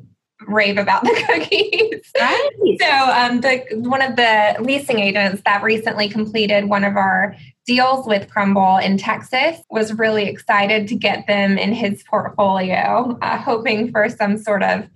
rave 0.47 0.79
about 0.79 1.03
the 1.03 1.25
cookies. 1.27 2.13
Right. 2.19 2.51
so 2.81 2.91
um, 2.91 3.41
the 3.41 3.65
one 3.89 4.03
of 4.03 4.17
the 4.17 4.57
leasing 4.61 4.99
agents 4.99 5.43
that 5.45 5.63
recently 5.63 6.09
completed 6.09 6.69
one 6.69 6.85
of 6.85 6.97
our 6.97 7.37
deals 7.67 8.07
with 8.07 8.29
Crumbl 8.29 8.83
in 8.83 8.99
Texas 8.99 9.59
was 9.71 9.95
really 9.95 10.29
excited 10.29 10.87
to 10.89 10.95
get 10.95 11.27
them 11.27 11.57
in 11.57 11.73
his 11.73 12.03
portfolio, 12.03 13.19
uh, 13.23 13.39
hoping 13.39 13.91
for 13.91 14.09
some 14.09 14.37
sort 14.37 14.63
of 14.63 14.89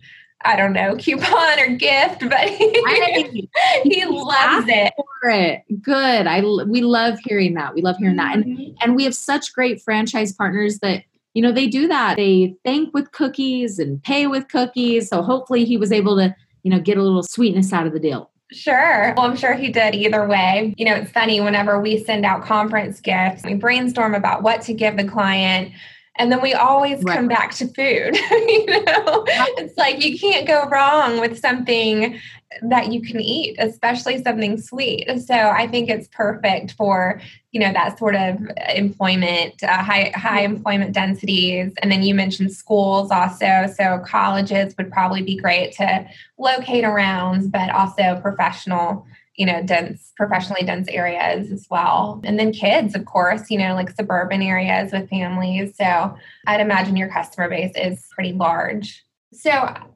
I 0.42 0.54
don't 0.54 0.72
know, 0.72 0.94
coupon 0.94 1.58
or 1.58 1.74
gift, 1.76 2.20
but 2.20 2.48
he, 2.48 3.50
he 3.82 4.04
loves 4.04 4.66
it. 4.68 4.92
For 5.20 5.30
it. 5.30 5.64
Good. 5.82 6.28
I 6.28 6.40
we 6.64 6.80
love 6.80 7.18
hearing 7.24 7.54
that. 7.54 7.74
We 7.74 7.82
love 7.82 7.96
hearing 7.96 8.16
mm-hmm. 8.16 8.28
that. 8.28 8.36
And 8.36 8.44
mm-hmm. 8.44 8.74
and 8.80 8.94
we 8.94 9.02
have 9.04 9.16
such 9.16 9.52
great 9.52 9.82
franchise 9.82 10.32
partners 10.32 10.78
that 10.78 11.02
you 11.38 11.42
know, 11.42 11.52
they 11.52 11.68
do 11.68 11.86
that. 11.86 12.16
They 12.16 12.56
thank 12.64 12.92
with 12.92 13.12
cookies 13.12 13.78
and 13.78 14.02
pay 14.02 14.26
with 14.26 14.48
cookies. 14.48 15.08
So 15.08 15.22
hopefully 15.22 15.64
he 15.64 15.76
was 15.76 15.92
able 15.92 16.16
to, 16.16 16.34
you 16.64 16.70
know, 16.72 16.80
get 16.80 16.98
a 16.98 17.02
little 17.04 17.22
sweetness 17.22 17.72
out 17.72 17.86
of 17.86 17.92
the 17.92 18.00
deal. 18.00 18.32
Sure. 18.50 19.14
Well, 19.16 19.26
I'm 19.26 19.36
sure 19.36 19.54
he 19.54 19.68
did 19.68 19.94
either 19.94 20.26
way. 20.26 20.74
You 20.76 20.86
know, 20.86 20.96
it's 20.96 21.12
funny 21.12 21.40
whenever 21.40 21.80
we 21.80 22.02
send 22.02 22.26
out 22.26 22.42
conference 22.42 22.98
gifts, 22.98 23.44
we 23.44 23.54
brainstorm 23.54 24.16
about 24.16 24.42
what 24.42 24.62
to 24.62 24.74
give 24.74 24.96
the 24.96 25.04
client 25.04 25.70
And 26.18 26.32
then 26.32 26.42
we 26.42 26.52
always 26.52 27.02
right. 27.04 27.16
come 27.16 27.28
back 27.28 27.52
to 27.54 27.66
food. 27.66 28.16
you 28.30 28.66
know, 28.66 29.24
it's 29.56 29.76
like 29.76 30.04
you 30.04 30.18
can't 30.18 30.46
go 30.46 30.64
wrong 30.68 31.20
with 31.20 31.38
something 31.38 32.20
that 32.62 32.92
you 32.92 33.00
can 33.02 33.20
eat, 33.20 33.56
especially 33.58 34.22
something 34.22 34.60
sweet. 34.60 35.06
So 35.26 35.34
I 35.34 35.66
think 35.66 35.88
it's 35.88 36.08
perfect 36.08 36.72
for 36.72 37.20
you 37.52 37.60
know 37.60 37.72
that 37.72 37.98
sort 37.98 38.14
of 38.14 38.38
employment, 38.74 39.62
uh, 39.62 39.82
high 39.82 40.12
high 40.14 40.42
employment 40.42 40.92
densities, 40.92 41.72
and 41.80 41.90
then 41.90 42.02
you 42.02 42.14
mentioned 42.14 42.52
schools 42.52 43.10
also. 43.10 43.72
So 43.74 44.02
colleges 44.04 44.74
would 44.76 44.90
probably 44.90 45.22
be 45.22 45.36
great 45.36 45.72
to 45.76 46.06
locate 46.38 46.84
around, 46.84 47.52
but 47.52 47.70
also 47.70 48.18
professional 48.20 49.06
you 49.38 49.46
know 49.46 49.62
dense 49.62 50.12
professionally 50.16 50.64
dense 50.64 50.88
areas 50.88 51.50
as 51.50 51.66
well. 51.70 52.20
And 52.24 52.38
then 52.38 52.52
kids 52.52 52.94
of 52.94 53.06
course 53.06 53.50
you 53.50 53.58
know 53.58 53.74
like 53.74 53.90
suburban 53.90 54.42
areas 54.42 54.92
with 54.92 55.08
families. 55.08 55.76
So 55.76 56.14
i'd 56.46 56.60
imagine 56.60 56.96
your 56.96 57.08
customer 57.08 57.48
base 57.48 57.72
is 57.76 58.06
pretty 58.10 58.32
large. 58.32 59.02
So 59.32 59.50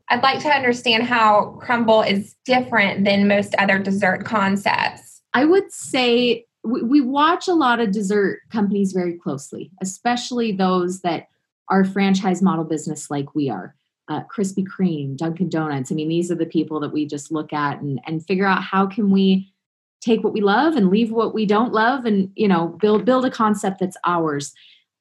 i'd 0.09 0.23
like 0.23 0.41
to 0.43 0.49
understand 0.49 1.03
how 1.03 1.59
Crumbl 1.63 2.09
is 2.09 2.35
different 2.45 3.05
than 3.05 3.29
most 3.29 3.55
other 3.57 3.79
dessert 3.79 4.25
concepts. 4.25 5.21
I 5.35 5.45
would 5.45 5.71
say 5.73 6.47
we 6.65 7.01
watch 7.01 7.49
a 7.49 7.55
lot 7.55 7.81
of 7.81 7.91
dessert 7.91 8.41
companies 8.51 8.93
very 8.93 9.19
closely 9.19 9.73
especially 9.83 10.53
those 10.53 11.01
that 11.01 11.27
are 11.69 11.85
franchise 11.85 12.41
model 12.41 12.65
business 12.65 13.11
like 13.11 13.35
we 13.35 13.51
are 13.51 13.75
uh, 14.09 14.23
Krispy 14.25 14.67
Kreme, 14.67 15.17
Dunkin' 15.17 15.49
Donuts. 15.49 15.93
I 15.93 15.95
mean, 15.95 16.09
these 16.09 16.31
are 16.31 16.37
the 16.37 16.47
people 16.47 16.81
that 16.81 16.93
we 16.93 17.07
just 17.07 17.31
look 17.31 17.53
at 17.53 17.81
and, 17.81 18.01
and 18.07 18.25
figure 18.25 18.47
out 18.47 18.63
how 18.63 18.87
can 18.87 19.11
we 19.11 19.53
take 20.01 20.25
what 20.25 20.33
we 20.33 20.41
love 20.41 20.75
and 20.75 20.91
leave 20.91 21.13
what 21.13 21.33
we 21.35 21.47
don't 21.47 21.73
love 21.73 22.05
and, 22.05 22.31
you 22.35 22.49
know, 22.49 22.69
build, 22.81 23.05
build 23.05 23.25
a 23.25 23.31
concept 23.31 23.79
that's 23.79 23.97
ours. 24.05 24.53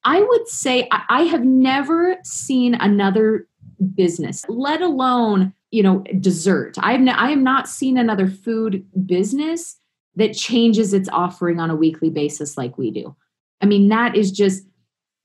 I 0.04 0.22
would 0.22 0.48
say 0.48 0.88
I, 0.92 1.04
I 1.10 1.22
have 1.24 1.44
never 1.44 2.18
seen 2.24 2.76
another 2.76 3.48
business, 3.96 4.46
let 4.48 4.82
alone, 4.82 5.54
you 5.72 5.82
know, 5.82 6.04
dessert. 6.20 6.76
I've, 6.80 7.06
I 7.08 7.32
have 7.32 7.40
not 7.40 7.68
seen 7.68 7.98
another 7.98 8.28
food 8.28 8.86
business 9.06 9.78
that 10.16 10.34
changes 10.34 10.94
its 10.94 11.10
offering 11.10 11.60
on 11.60 11.70
a 11.70 11.76
weekly 11.76 12.10
basis 12.10 12.58
like 12.58 12.78
we 12.78 12.92
do. 12.92 13.16
I 13.62 13.66
mean, 13.66 13.90
that 13.90 14.16
is 14.16 14.32
just 14.32 14.64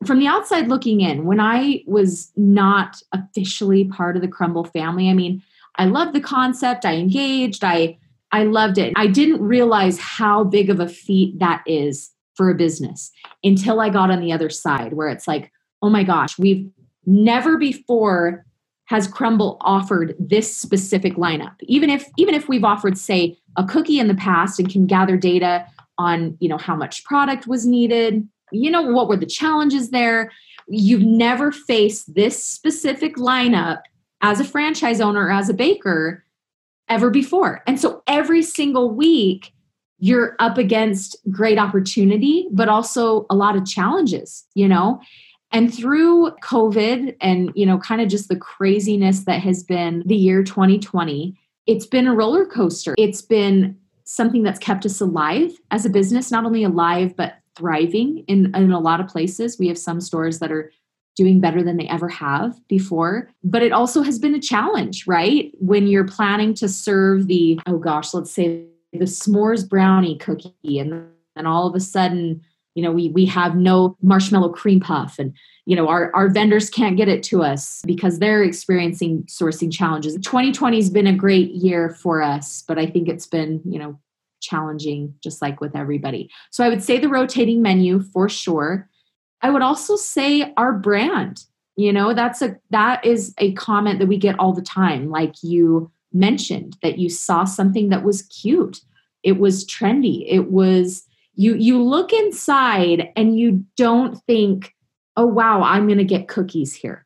from 0.07 0.19
the 0.19 0.27
outside 0.27 0.69
looking 0.69 1.01
in, 1.01 1.25
when 1.25 1.41
I 1.41 1.83
was 1.87 2.33
not 2.37 3.03
officially 3.13 3.85
part 3.85 4.17
of 4.17 4.23
the 4.23 4.29
Crumbl 4.29 4.73
family, 4.73 5.09
I 5.11 5.15
mean, 5.15 5.43
I 5.77 5.85
loved 5.87 6.15
the 6.15 6.21
concept, 6.21 6.85
I 6.85 6.95
engaged, 6.95 7.65
I 7.65 7.99
I 8.33 8.43
loved 8.43 8.77
it. 8.77 8.93
I 8.97 9.07
didn't 9.07 9.41
realize 9.41 9.99
how 9.99 10.43
big 10.45 10.69
of 10.69 10.81
a 10.81 10.89
feat 10.89 11.39
that 11.39 11.63
is 11.65 12.11
for 12.35 12.51
a 12.51 12.55
business 12.55 13.13
until 13.45 13.81
I 13.81 13.89
got 13.89 14.11
on 14.11 14.21
the 14.21 14.33
other 14.33 14.51
side 14.51 14.95
where 14.95 15.09
it's 15.09 15.29
like, 15.29 15.53
oh 15.81 15.89
my 15.89 16.03
gosh, 16.03 16.39
we've 16.39 16.69
never 17.07 17.57
before 17.57 18.45
has 18.87 19.09
Crumbl 19.09 19.57
offered 19.61 20.15
this 20.19 20.55
specific 20.55 21.15
lineup. 21.15 21.55
Even 21.63 21.91
if 21.91 22.07
even 22.17 22.35
if 22.35 22.49
we've 22.49 22.65
offered 22.65 22.99
say 22.99 23.37
a 23.57 23.65
cookie 23.65 23.99
in 23.99 24.09
the 24.09 24.15
past 24.15 24.59
and 24.59 24.71
can 24.71 24.87
gather 24.87 25.17
data 25.17 25.67
on, 25.99 26.37
you 26.41 26.49
know, 26.49 26.59
how 26.59 26.77
much 26.77 27.05
product 27.05 27.47
was 27.47 27.67
needed, 27.67 28.29
you 28.53 28.71
know, 28.71 28.83
what 28.83 29.09
were 29.09 29.17
the 29.17 29.27
challenges 29.27 29.91
there? 29.91 30.31
You've 30.69 31.03
never 31.03 31.53
faced 31.53 32.15
this 32.15 32.43
specific 32.43 33.17
lineup 33.17 33.83
as 34.21 34.41
a 34.41 34.45
franchise 34.45 35.01
owner 35.01 35.27
or 35.27 35.31
as 35.31 35.49
a 35.49 35.55
baker 35.55 36.25
ever 36.89 37.11
before. 37.11 37.63
And 37.67 37.81
so 37.81 38.03
every 38.07 38.43
single 38.43 38.91
week, 38.91 39.53
you're 39.99 40.37
up 40.39 40.59
against 40.59 41.17
great 41.31 41.59
opportunity, 41.59 42.49
but 42.53 42.69
also 42.69 43.27
a 43.31 43.35
lot 43.35 43.57
of 43.57 43.65
challenges, 43.65 44.45
you 44.55 44.69
know? 44.69 45.01
And 45.53 45.73
through 45.73 46.33
COVID 46.43 47.17
and, 47.21 47.51
you 47.55 47.65
know, 47.65 47.79
kind 47.79 48.01
of 48.01 48.09
just 48.09 48.29
the 48.29 48.37
craziness 48.37 49.25
that 49.25 49.41
has 49.41 49.63
been 49.63 50.03
the 50.05 50.17
year 50.17 50.43
2020, 50.43 51.39
it's 51.67 51.87
been 51.87 52.07
a 52.07 52.15
roller 52.15 52.45
coaster. 52.45 52.95
It's 52.99 53.23
been 53.23 53.79
something 54.05 54.43
that's 54.43 54.59
kept 54.59 54.85
us 54.85 55.01
alive 55.01 55.53
as 55.71 55.87
a 55.87 55.91
business, 55.91 56.31
not 56.31 56.45
only 56.45 56.63
alive, 56.63 57.17
but 57.17 57.35
thriving 57.57 58.25
in, 58.29 58.55
in 58.55 58.73
a 58.73 58.81
lot 58.81 59.01
of 59.01 59.09
places. 59.09 59.59
We 59.59 59.69
have 59.69 59.79
some 59.79 60.01
stores 60.01 60.39
that 60.39 60.53
are 60.53 60.73
doing 61.17 61.41
better 61.41 61.63
than 61.63 61.79
they 61.79 61.89
ever 61.89 62.09
have 62.09 62.61
before. 62.69 63.31
But 63.43 63.63
it 63.63 63.73
also 63.73 64.03
has 64.03 64.19
been 64.19 64.35
a 64.35 64.41
challenge, 64.41 65.07
right? 65.07 65.51
When 65.59 65.87
you're 65.87 66.07
planning 66.07 66.55
to 66.55 66.69
serve 66.69 67.27
the, 67.27 67.59
oh 67.67 67.79
gosh, 67.79 68.13
let's 68.13 68.31
say 68.31 68.67
the 68.93 69.07
s'mores 69.07 69.69
brownie 69.69 70.19
cookie, 70.19 70.79
and 70.79 71.09
then 71.35 71.47
all 71.47 71.67
of 71.67 71.75
a 71.75 71.81
sudden, 71.81 72.43
you 72.75 72.83
know, 72.83 72.93
we 72.93 73.09
we 73.09 73.25
have 73.27 73.57
no 73.57 73.97
marshmallow 74.03 74.51
cream 74.51 74.81
puff 74.81 75.19
and 75.19 75.35
you 75.67 75.75
know 75.75 75.89
our, 75.89 76.15
our 76.15 76.29
vendors 76.29 76.71
can't 76.71 76.97
get 76.97 77.09
it 77.09 77.23
to 77.25 77.43
us 77.43 77.83
because 77.87 78.19
they're 78.19 78.43
experiencing 78.43 79.25
sourcing 79.25 79.73
challenges 79.73 80.15
2020 80.17 80.77
has 80.77 80.89
been 80.89 81.07
a 81.07 81.13
great 81.13 81.51
year 81.51 81.91
for 81.91 82.23
us 82.23 82.63
but 82.67 82.79
i 82.79 82.87
think 82.87 83.09
it's 83.09 83.27
been 83.27 83.61
you 83.65 83.79
know 83.79 83.99
challenging 84.41 85.15
just 85.23 85.41
like 85.43 85.61
with 85.61 85.75
everybody 85.75 86.31
so 86.51 86.65
i 86.65 86.69
would 86.69 86.83
say 86.83 86.99
the 86.99 87.09
rotating 87.09 87.63
menu 87.63 88.01
for 88.01 88.29
sure 88.29 88.89
I 89.43 89.51
would 89.51 89.63
also 89.63 89.97
say 89.97 90.53
our 90.57 90.73
brand. 90.73 91.45
You 91.77 91.93
know, 91.93 92.15
that's 92.15 92.41
a 92.41 92.57
that 92.71 93.05
is 93.05 93.35
a 93.39 93.53
comment 93.53 93.99
that 93.99 94.07
we 94.07 94.17
get 94.17 94.39
all 94.39 94.53
the 94.53 94.63
time 94.63 95.11
like 95.11 95.35
you 95.43 95.91
mentioned 96.13 96.77
that 96.83 96.99
you 96.99 97.11
saw 97.11 97.45
something 97.45 97.91
that 97.91 98.03
was 98.03 98.23
cute. 98.23 98.81
It 99.23 99.39
was 99.39 99.67
trendy. 99.67 100.25
It 100.27 100.51
was 100.51 101.05
you 101.35 101.55
you 101.55 101.83
look 101.83 102.13
inside 102.13 103.11
and 103.15 103.39
you 103.39 103.65
don't 103.77 104.17
think, 104.27 104.75
"Oh 105.17 105.27
wow, 105.27 105.63
I'm 105.63 105.87
going 105.87 105.99
to 105.99 106.05
get 106.05 106.29
cookies 106.29 106.75
here." 106.75 107.05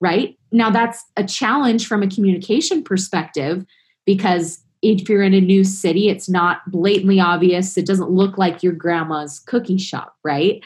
Right? 0.00 0.36
Now 0.50 0.70
that's 0.70 1.04
a 1.16 1.22
challenge 1.24 1.86
from 1.86 2.02
a 2.02 2.08
communication 2.08 2.82
perspective 2.82 3.64
because 4.04 4.64
if 4.82 5.08
you're 5.08 5.22
in 5.22 5.34
a 5.34 5.40
new 5.40 5.64
city, 5.64 6.08
it's 6.08 6.28
not 6.28 6.58
blatantly 6.70 7.20
obvious. 7.20 7.76
It 7.76 7.86
doesn't 7.86 8.10
look 8.10 8.38
like 8.38 8.62
your 8.62 8.72
grandma's 8.72 9.40
cookie 9.40 9.78
shop, 9.78 10.16
right? 10.24 10.62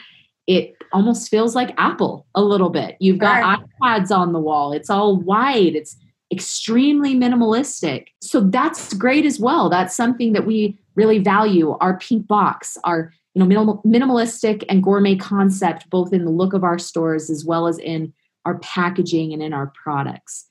it 0.47 0.75
almost 0.91 1.29
feels 1.29 1.55
like 1.55 1.73
Apple 1.77 2.25
a 2.35 2.41
little 2.41 2.69
bit. 2.69 2.97
You've 2.99 3.17
got 3.17 3.41
right. 3.41 3.59
iPads 3.81 4.15
on 4.15 4.33
the 4.33 4.39
wall. 4.39 4.73
It's 4.73 4.89
all 4.89 5.15
white. 5.15 5.75
It's 5.75 5.95
extremely 6.31 7.15
minimalistic. 7.15 8.07
So 8.21 8.41
that's 8.41 8.93
great 8.93 9.25
as 9.25 9.39
well. 9.39 9.69
That's 9.69 9.95
something 9.95 10.33
that 10.33 10.45
we 10.45 10.77
really 10.95 11.19
value. 11.19 11.71
Our 11.79 11.97
pink 11.97 12.27
box, 12.27 12.77
our 12.83 13.13
you 13.33 13.39
know 13.39 13.45
minimal, 13.45 13.81
minimalistic 13.85 14.63
and 14.69 14.83
gourmet 14.83 15.15
concept, 15.15 15.89
both 15.89 16.13
in 16.13 16.25
the 16.25 16.31
look 16.31 16.53
of 16.53 16.63
our 16.63 16.77
stores 16.77 17.29
as 17.29 17.45
well 17.45 17.67
as 17.67 17.79
in 17.79 18.13
our 18.45 18.59
packaging 18.59 19.31
and 19.31 19.41
in 19.41 19.53
our 19.53 19.71
products. 19.81 20.45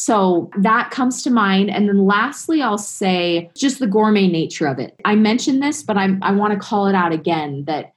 So 0.00 0.48
that 0.56 0.92
comes 0.92 1.24
to 1.24 1.30
mind. 1.30 1.70
And 1.70 1.88
then 1.88 2.06
lastly, 2.06 2.62
I'll 2.62 2.78
say 2.78 3.50
just 3.56 3.80
the 3.80 3.86
gourmet 3.88 4.28
nature 4.28 4.68
of 4.68 4.78
it. 4.78 4.94
I 5.04 5.16
mentioned 5.16 5.60
this, 5.60 5.82
but 5.82 5.96
I'm, 5.96 6.22
I 6.22 6.30
want 6.30 6.52
to 6.52 6.58
call 6.60 6.86
it 6.86 6.94
out 6.94 7.12
again 7.12 7.64
that 7.64 7.94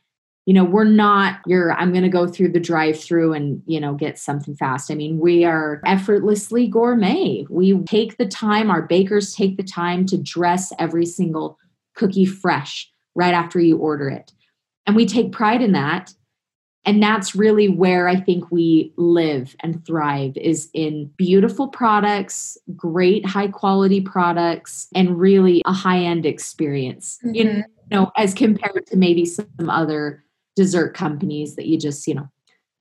you 0.47 0.55
know 0.55 0.63
we're 0.63 0.83
not 0.83 1.39
your 1.45 1.73
i'm 1.73 1.91
going 1.91 2.03
to 2.03 2.09
go 2.09 2.25
through 2.27 2.51
the 2.51 2.59
drive 2.59 2.99
through 2.99 3.31
and 3.33 3.61
you 3.67 3.79
know 3.79 3.93
get 3.93 4.17
something 4.17 4.55
fast 4.55 4.89
i 4.89 4.95
mean 4.95 5.19
we 5.19 5.45
are 5.45 5.79
effortlessly 5.85 6.67
gourmet 6.67 7.45
we 7.47 7.77
take 7.83 8.17
the 8.17 8.25
time 8.25 8.71
our 8.71 8.81
bakers 8.81 9.35
take 9.35 9.55
the 9.55 9.63
time 9.63 10.03
to 10.03 10.17
dress 10.17 10.73
every 10.79 11.05
single 11.05 11.59
cookie 11.93 12.25
fresh 12.25 12.89
right 13.13 13.35
after 13.35 13.59
you 13.59 13.77
order 13.77 14.09
it 14.09 14.31
and 14.87 14.95
we 14.95 15.05
take 15.05 15.31
pride 15.31 15.61
in 15.61 15.73
that 15.73 16.11
and 16.85 17.01
that's 17.01 17.35
really 17.35 17.69
where 17.69 18.07
i 18.07 18.15
think 18.15 18.49
we 18.51 18.93
live 18.97 19.55
and 19.61 19.85
thrive 19.85 20.35
is 20.37 20.69
in 20.73 21.05
beautiful 21.17 21.67
products 21.67 22.57
great 22.75 23.25
high 23.25 23.47
quality 23.47 24.01
products 24.01 24.87
and 24.95 25.19
really 25.19 25.61
a 25.65 25.73
high 25.73 25.99
end 25.99 26.25
experience 26.25 27.19
mm-hmm. 27.25 27.35
you 27.35 27.63
know 27.91 28.11
as 28.17 28.33
compared 28.33 28.85
to 28.87 28.97
maybe 28.97 29.25
some 29.25 29.69
other 29.69 30.23
dessert 30.55 30.93
companies 30.93 31.55
that 31.55 31.67
you 31.67 31.77
just, 31.77 32.07
you 32.07 32.15
know, 32.15 32.29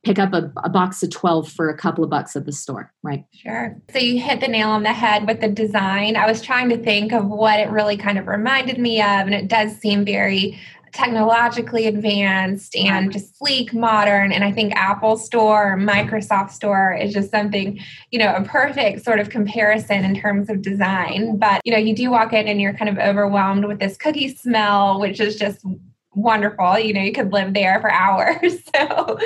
pick 0.03 0.19
up 0.19 0.33
a, 0.33 0.51
a, 0.65 0.71
box 0.71 1.03
of 1.03 1.11
12 1.11 1.51
for 1.51 1.69
a 1.69 1.77
couple 1.77 2.03
of 2.03 2.09
bucks 2.09 2.35
at 2.35 2.47
the 2.47 2.53
store, 2.53 2.91
right? 3.03 3.25
Sure. 3.33 3.77
So 3.93 3.99
you 3.99 4.19
hit 4.19 4.41
the 4.41 4.49
nail 4.49 4.71
on 4.71 4.83
the 4.83 4.95
head 4.95 5.27
with 5.27 5.41
the 5.41 5.49
design. 5.49 6.17
I 6.17 6.27
was 6.27 6.41
trying 6.41 6.71
to 6.71 6.79
think 6.79 7.13
of 7.13 7.27
what 7.27 7.61
it 7.61 7.69
really 7.69 7.99
kind 7.99 8.19
of 8.19 8.27
reminded 8.27 8.79
me 8.79 9.01
of, 9.01 9.27
and 9.27 9.35
it 9.35 9.49
does 9.49 9.77
seem 9.77 10.07
very 10.07 10.59
technologically 10.93 11.87
advanced 11.87 12.77
and 12.77 13.13
just 13.13 13.37
sleek, 13.39 13.73
modern. 13.73 14.33
And 14.33 14.45
I 14.45 14.53
think 14.53 14.75
Apple 14.75 15.17
Store, 15.17 15.77
Microsoft 15.79 16.51
Store 16.51 16.93
is 16.93 17.13
just 17.13 17.31
something, 17.31 17.81
you 18.11 18.19
know, 18.19 18.35
a 18.35 18.43
perfect 18.43 19.05
sort 19.05 19.21
of 19.21 19.31
comparison 19.31 20.05
in 20.05 20.15
terms 20.15 20.51
of 20.51 20.63
design. 20.63 21.39
But, 21.39 21.61
you 21.65 21.73
know, 21.73 21.79
you 21.79 21.95
do 21.95 22.11
walk 22.11 22.33
in 22.33 22.49
and 22.49 22.61
you're 22.61 22.75
kind 22.75 22.89
of 22.89 22.99
overwhelmed 22.99 23.65
with 23.65 23.79
this 23.79 23.97
cookie 23.97 24.35
smell, 24.35 25.01
which 25.01 25.21
is 25.21 25.37
just 25.37 25.65
wonderful. 26.15 26.79
You 26.79 26.93
know, 26.95 27.03
you 27.03 27.13
could 27.13 27.33
live 27.33 27.55
there 27.55 27.81
for 27.81 27.91
hours. 27.93 28.59
So, 28.75 29.19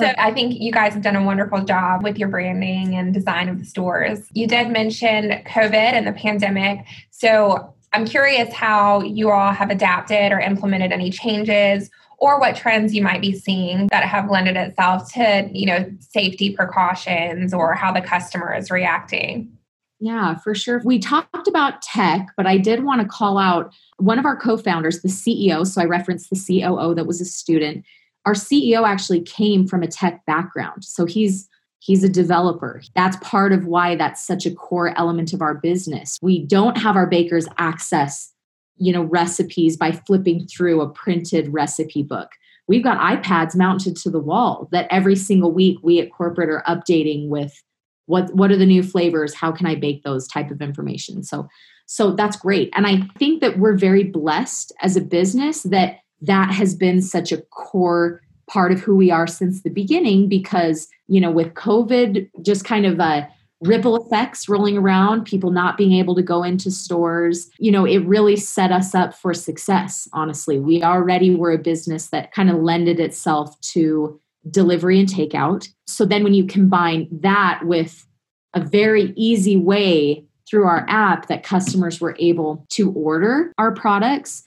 so 0.00 0.12
I 0.18 0.32
think 0.32 0.60
you 0.60 0.72
guys 0.72 0.94
have 0.94 1.02
done 1.02 1.16
a 1.16 1.24
wonderful 1.24 1.62
job 1.64 2.02
with 2.02 2.18
your 2.18 2.28
branding 2.28 2.94
and 2.94 3.12
design 3.12 3.48
of 3.48 3.58
the 3.58 3.64
stores. 3.64 4.20
You 4.32 4.46
did 4.46 4.68
mention 4.68 5.30
COVID 5.46 5.74
and 5.74 6.06
the 6.06 6.12
pandemic. 6.12 6.84
So 7.10 7.74
I'm 7.96 8.04
curious 8.04 8.52
how 8.52 9.00
you 9.00 9.30
all 9.30 9.54
have 9.54 9.70
adapted 9.70 10.30
or 10.30 10.38
implemented 10.38 10.92
any 10.92 11.08
changes 11.08 11.88
or 12.18 12.38
what 12.38 12.54
trends 12.54 12.94
you 12.94 13.02
might 13.02 13.22
be 13.22 13.32
seeing 13.32 13.86
that 13.86 14.04
have 14.04 14.30
lended 14.30 14.54
itself 14.54 15.10
to, 15.14 15.48
you 15.50 15.64
know, 15.64 15.90
safety 16.00 16.54
precautions 16.54 17.54
or 17.54 17.72
how 17.72 17.90
the 17.90 18.02
customer 18.02 18.54
is 18.54 18.70
reacting. 18.70 19.50
Yeah, 19.98 20.34
for 20.34 20.54
sure. 20.54 20.82
We 20.84 20.98
talked 20.98 21.48
about 21.48 21.80
tech, 21.80 22.26
but 22.36 22.46
I 22.46 22.58
did 22.58 22.84
want 22.84 23.00
to 23.00 23.08
call 23.08 23.38
out 23.38 23.72
one 23.96 24.18
of 24.18 24.26
our 24.26 24.36
co 24.36 24.58
founders, 24.58 25.00
the 25.00 25.08
CEO. 25.08 25.66
So 25.66 25.80
I 25.80 25.86
referenced 25.86 26.28
the 26.28 26.36
COO 26.36 26.94
that 26.94 27.06
was 27.06 27.22
a 27.22 27.24
student. 27.24 27.82
Our 28.26 28.34
CEO 28.34 28.86
actually 28.86 29.22
came 29.22 29.66
from 29.66 29.82
a 29.82 29.88
tech 29.88 30.22
background. 30.26 30.84
So 30.84 31.06
he's 31.06 31.48
he's 31.86 32.02
a 32.02 32.08
developer. 32.08 32.82
That's 32.96 33.16
part 33.18 33.52
of 33.52 33.66
why 33.66 33.94
that's 33.94 34.26
such 34.26 34.44
a 34.44 34.50
core 34.50 34.92
element 34.98 35.32
of 35.32 35.40
our 35.40 35.54
business. 35.54 36.18
We 36.20 36.44
don't 36.44 36.76
have 36.76 36.96
our 36.96 37.06
bakers 37.06 37.46
access, 37.58 38.32
you 38.76 38.92
know, 38.92 39.04
recipes 39.04 39.76
by 39.76 39.92
flipping 39.92 40.48
through 40.48 40.80
a 40.80 40.90
printed 40.90 41.52
recipe 41.52 42.02
book. 42.02 42.30
We've 42.66 42.82
got 42.82 42.98
iPads 42.98 43.54
mounted 43.54 43.94
to 43.98 44.10
the 44.10 44.18
wall 44.18 44.68
that 44.72 44.88
every 44.90 45.14
single 45.14 45.52
week 45.52 45.78
we 45.82 46.00
at 46.00 46.12
corporate 46.12 46.50
are 46.50 46.64
updating 46.66 47.28
with 47.28 47.62
what 48.06 48.34
what 48.34 48.50
are 48.50 48.56
the 48.56 48.66
new 48.66 48.84
flavors 48.84 49.34
how 49.34 49.50
can 49.50 49.66
i 49.66 49.74
bake 49.74 50.04
those 50.04 50.28
type 50.28 50.52
of 50.52 50.62
information 50.62 51.24
so 51.24 51.48
so 51.86 52.12
that's 52.12 52.36
great 52.36 52.70
and 52.72 52.86
i 52.86 53.00
think 53.18 53.40
that 53.40 53.58
we're 53.58 53.76
very 53.76 54.04
blessed 54.04 54.72
as 54.80 54.96
a 54.96 55.00
business 55.00 55.64
that 55.64 55.98
that 56.20 56.52
has 56.52 56.72
been 56.72 57.02
such 57.02 57.32
a 57.32 57.42
core 57.50 58.22
part 58.48 58.72
of 58.72 58.80
who 58.80 58.96
we 58.96 59.10
are 59.10 59.26
since 59.26 59.62
the 59.62 59.70
beginning 59.70 60.28
because 60.28 60.88
you 61.08 61.20
know 61.20 61.30
with 61.30 61.54
covid 61.54 62.28
just 62.42 62.64
kind 62.64 62.86
of 62.86 62.98
a 63.00 63.28
ripple 63.62 63.96
effects 63.96 64.48
rolling 64.48 64.76
around 64.76 65.24
people 65.24 65.50
not 65.50 65.78
being 65.78 65.92
able 65.92 66.14
to 66.14 66.22
go 66.22 66.42
into 66.42 66.70
stores 66.70 67.48
you 67.58 67.70
know 67.70 67.84
it 67.84 67.98
really 68.06 68.36
set 68.36 68.70
us 68.70 68.94
up 68.94 69.14
for 69.14 69.32
success 69.32 70.08
honestly 70.12 70.58
we 70.58 70.82
already 70.82 71.34
were 71.34 71.52
a 71.52 71.58
business 71.58 72.08
that 72.08 72.32
kind 72.32 72.50
of 72.50 72.56
lended 72.56 73.00
itself 73.00 73.58
to 73.60 74.20
delivery 74.50 74.98
and 74.98 75.08
takeout. 75.08 75.68
So 75.86 76.04
then 76.04 76.24
when 76.24 76.34
you 76.34 76.46
combine 76.46 77.08
that 77.10 77.60
with 77.64 78.06
a 78.54 78.60
very 78.60 79.12
easy 79.16 79.56
way 79.56 80.24
through 80.48 80.64
our 80.64 80.86
app 80.88 81.26
that 81.26 81.42
customers 81.42 82.00
were 82.00 82.16
able 82.18 82.64
to 82.70 82.92
order 82.92 83.52
our 83.58 83.72
products, 83.72 84.44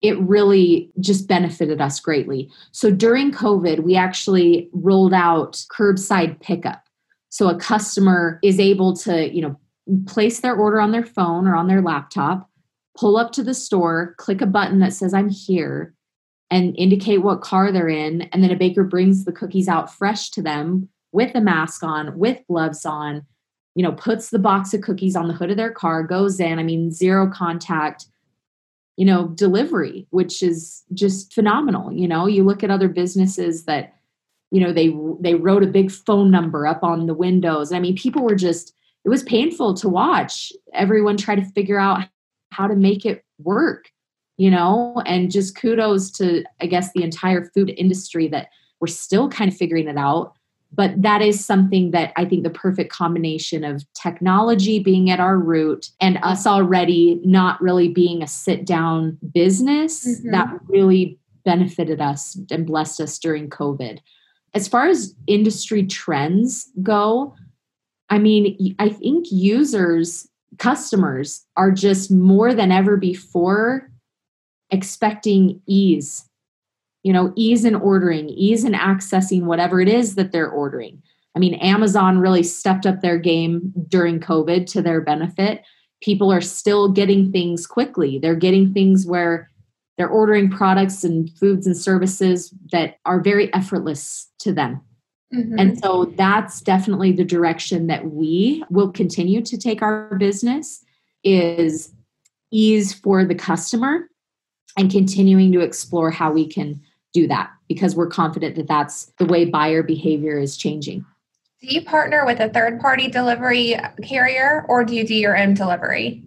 it 0.00 0.18
really 0.20 0.90
just 1.00 1.26
benefited 1.26 1.80
us 1.80 1.98
greatly. 1.98 2.50
So 2.72 2.90
during 2.90 3.32
COVID, 3.32 3.80
we 3.80 3.96
actually 3.96 4.68
rolled 4.72 5.12
out 5.12 5.64
curbside 5.72 6.40
pickup. 6.40 6.82
So 7.30 7.48
a 7.48 7.58
customer 7.58 8.38
is 8.42 8.60
able 8.60 8.94
to, 8.98 9.28
you 9.32 9.42
know, 9.42 9.58
place 10.06 10.40
their 10.40 10.54
order 10.54 10.80
on 10.80 10.92
their 10.92 11.04
phone 11.04 11.46
or 11.46 11.56
on 11.56 11.66
their 11.66 11.82
laptop, 11.82 12.48
pull 12.96 13.16
up 13.16 13.32
to 13.32 13.42
the 13.42 13.54
store, 13.54 14.14
click 14.18 14.40
a 14.40 14.46
button 14.46 14.80
that 14.80 14.92
says 14.92 15.14
I'm 15.14 15.30
here, 15.30 15.94
and 16.50 16.74
indicate 16.78 17.22
what 17.22 17.40
car 17.40 17.72
they're 17.72 17.88
in. 17.88 18.22
And 18.32 18.42
then 18.42 18.50
a 18.50 18.56
baker 18.56 18.84
brings 18.84 19.24
the 19.24 19.32
cookies 19.32 19.68
out 19.68 19.92
fresh 19.92 20.30
to 20.30 20.42
them 20.42 20.88
with 21.12 21.34
a 21.34 21.40
mask 21.40 21.82
on, 21.82 22.16
with 22.18 22.40
gloves 22.48 22.86
on, 22.86 23.26
you 23.74 23.82
know, 23.82 23.92
puts 23.92 24.30
the 24.30 24.38
box 24.38 24.72
of 24.74 24.80
cookies 24.80 25.16
on 25.16 25.28
the 25.28 25.34
hood 25.34 25.50
of 25.50 25.56
their 25.56 25.72
car, 25.72 26.02
goes 26.02 26.40
in. 26.40 26.58
I 26.58 26.62
mean, 26.62 26.90
zero 26.90 27.30
contact, 27.30 28.06
you 28.98 29.06
know, 29.06 29.28
delivery, 29.28 30.06
which 30.10 30.42
is 30.42 30.82
just 30.92 31.32
phenomenal. 31.32 31.90
You 31.90 32.06
know, 32.06 32.26
you 32.26 32.44
look 32.44 32.62
at 32.62 32.70
other 32.70 32.88
businesses 32.88 33.64
that, 33.64 33.94
you 34.50 34.60
know, 34.60 34.72
they 34.72 34.94
they 35.20 35.34
wrote 35.34 35.62
a 35.62 35.68
big 35.68 35.90
phone 35.90 36.30
number 36.30 36.66
up 36.66 36.82
on 36.82 37.06
the 37.06 37.14
windows. 37.14 37.72
I 37.72 37.78
mean, 37.78 37.96
people 37.96 38.22
were 38.22 38.34
just 38.34 38.74
it 39.04 39.08
was 39.08 39.22
painful 39.22 39.74
to 39.74 39.88
watch 39.88 40.52
everyone 40.74 41.16
try 41.16 41.34
to 41.34 41.44
figure 41.52 41.78
out 41.78 42.08
how 42.52 42.66
to 42.66 42.76
make 42.76 43.06
it 43.06 43.24
work 43.38 43.90
you 44.38 44.52
know, 44.52 45.02
and 45.04 45.30
just 45.30 45.56
kudos 45.56 46.10
to, 46.12 46.44
I 46.60 46.66
guess, 46.66 46.92
the 46.92 47.02
entire 47.02 47.44
food 47.44 47.74
industry 47.76 48.28
that 48.28 48.48
we're 48.80 48.86
still 48.86 49.28
kind 49.28 49.50
of 49.50 49.58
figuring 49.58 49.88
it 49.88 49.98
out. 49.98 50.37
But 50.72 51.00
that 51.00 51.22
is 51.22 51.44
something 51.44 51.92
that 51.92 52.12
I 52.16 52.24
think 52.24 52.44
the 52.44 52.50
perfect 52.50 52.92
combination 52.92 53.64
of 53.64 53.84
technology 53.94 54.78
being 54.78 55.10
at 55.10 55.18
our 55.18 55.38
root 55.38 55.90
and 56.00 56.18
us 56.22 56.46
already 56.46 57.20
not 57.24 57.60
really 57.62 57.88
being 57.88 58.22
a 58.22 58.26
sit 58.26 58.66
down 58.66 59.16
business 59.32 60.06
mm-hmm. 60.06 60.30
that 60.32 60.48
really 60.66 61.18
benefited 61.44 62.00
us 62.00 62.38
and 62.50 62.66
blessed 62.66 63.00
us 63.00 63.18
during 63.18 63.48
COVID. 63.48 64.00
As 64.54 64.68
far 64.68 64.88
as 64.88 65.14
industry 65.26 65.86
trends 65.86 66.70
go, 66.82 67.34
I 68.10 68.18
mean, 68.18 68.76
I 68.78 68.90
think 68.90 69.26
users, 69.30 70.28
customers 70.58 71.46
are 71.56 71.70
just 71.70 72.10
more 72.10 72.52
than 72.52 72.72
ever 72.72 72.96
before 72.96 73.90
expecting 74.70 75.62
ease 75.66 76.27
you 77.02 77.12
know 77.12 77.32
ease 77.36 77.64
in 77.64 77.74
ordering 77.74 78.28
ease 78.28 78.64
in 78.64 78.72
accessing 78.72 79.44
whatever 79.44 79.80
it 79.80 79.88
is 79.88 80.14
that 80.14 80.32
they're 80.32 80.50
ordering. 80.50 81.02
I 81.34 81.38
mean 81.38 81.54
amazon 81.54 82.18
really 82.18 82.42
stepped 82.42 82.86
up 82.86 83.00
their 83.00 83.18
game 83.18 83.72
during 83.88 84.20
covid 84.20 84.66
to 84.72 84.82
their 84.82 85.00
benefit. 85.00 85.62
People 86.00 86.32
are 86.32 86.40
still 86.40 86.88
getting 86.88 87.32
things 87.32 87.66
quickly. 87.66 88.18
They're 88.18 88.36
getting 88.36 88.72
things 88.72 89.06
where 89.06 89.50
they're 89.96 90.08
ordering 90.08 90.48
products 90.48 91.02
and 91.02 91.28
foods 91.38 91.66
and 91.66 91.76
services 91.76 92.54
that 92.70 92.98
are 93.04 93.20
very 93.20 93.52
effortless 93.52 94.30
to 94.40 94.52
them. 94.52 94.80
Mm-hmm. 95.34 95.58
and 95.58 95.78
so 95.78 96.06
that's 96.16 96.62
definitely 96.62 97.12
the 97.12 97.22
direction 97.22 97.86
that 97.88 98.12
we 98.12 98.64
will 98.70 98.90
continue 98.90 99.42
to 99.42 99.58
take 99.58 99.82
our 99.82 100.16
business 100.16 100.82
is 101.22 101.92
ease 102.50 102.94
for 102.94 103.26
the 103.26 103.34
customer 103.34 104.08
and 104.78 104.90
continuing 104.90 105.52
to 105.52 105.60
explore 105.60 106.10
how 106.10 106.32
we 106.32 106.46
can 106.46 106.80
do 107.12 107.26
that 107.28 107.50
because 107.68 107.96
we're 107.96 108.08
confident 108.08 108.56
that 108.56 108.68
that's 108.68 109.06
the 109.18 109.26
way 109.26 109.44
buyer 109.44 109.82
behavior 109.82 110.38
is 110.38 110.56
changing. 110.56 111.04
Do 111.60 111.66
you 111.68 111.82
partner 111.82 112.24
with 112.24 112.40
a 112.40 112.48
third 112.48 112.80
party 112.80 113.08
delivery 113.08 113.76
carrier 114.02 114.64
or 114.68 114.84
do 114.84 114.94
you 114.94 115.06
do 115.06 115.14
your 115.14 115.36
own 115.36 115.54
delivery? 115.54 116.22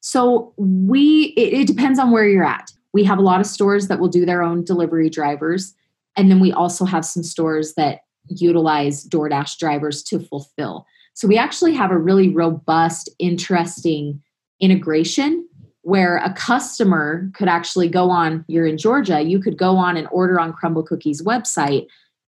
So 0.00 0.52
we 0.56 1.34
it, 1.36 1.60
it, 1.60 1.66
depends 1.66 1.98
on 1.98 2.10
where 2.10 2.28
you're 2.28 2.44
at. 2.44 2.70
We 2.92 3.04
have 3.04 3.18
a 3.18 3.22
lot 3.22 3.40
of 3.40 3.46
stores 3.46 3.88
that 3.88 3.98
will 3.98 4.08
do 4.08 4.26
their 4.26 4.42
own 4.42 4.64
delivery 4.64 5.10
drivers 5.10 5.74
and 6.16 6.30
then 6.30 6.40
we 6.40 6.52
also 6.52 6.84
have 6.84 7.04
some 7.04 7.22
stores 7.22 7.74
that 7.74 8.00
utilize 8.28 9.06
DoorDash 9.06 9.58
drivers 9.58 10.02
to 10.04 10.18
fulfill. 10.18 10.86
So 11.14 11.26
we 11.26 11.38
actually 11.38 11.74
have 11.74 11.90
a 11.90 11.98
really 11.98 12.28
robust 12.28 13.08
interesting 13.18 14.22
integration 14.60 15.48
where 15.82 16.18
a 16.18 16.32
customer 16.32 17.30
could 17.34 17.48
actually 17.48 17.88
go 17.88 18.10
on, 18.10 18.44
you're 18.48 18.66
in 18.66 18.78
Georgia, 18.78 19.22
you 19.22 19.40
could 19.40 19.56
go 19.56 19.76
on 19.76 19.96
and 19.96 20.08
order 20.10 20.38
on 20.38 20.52
Crumbl 20.52 20.86
Cookies 20.86 21.22
website, 21.22 21.86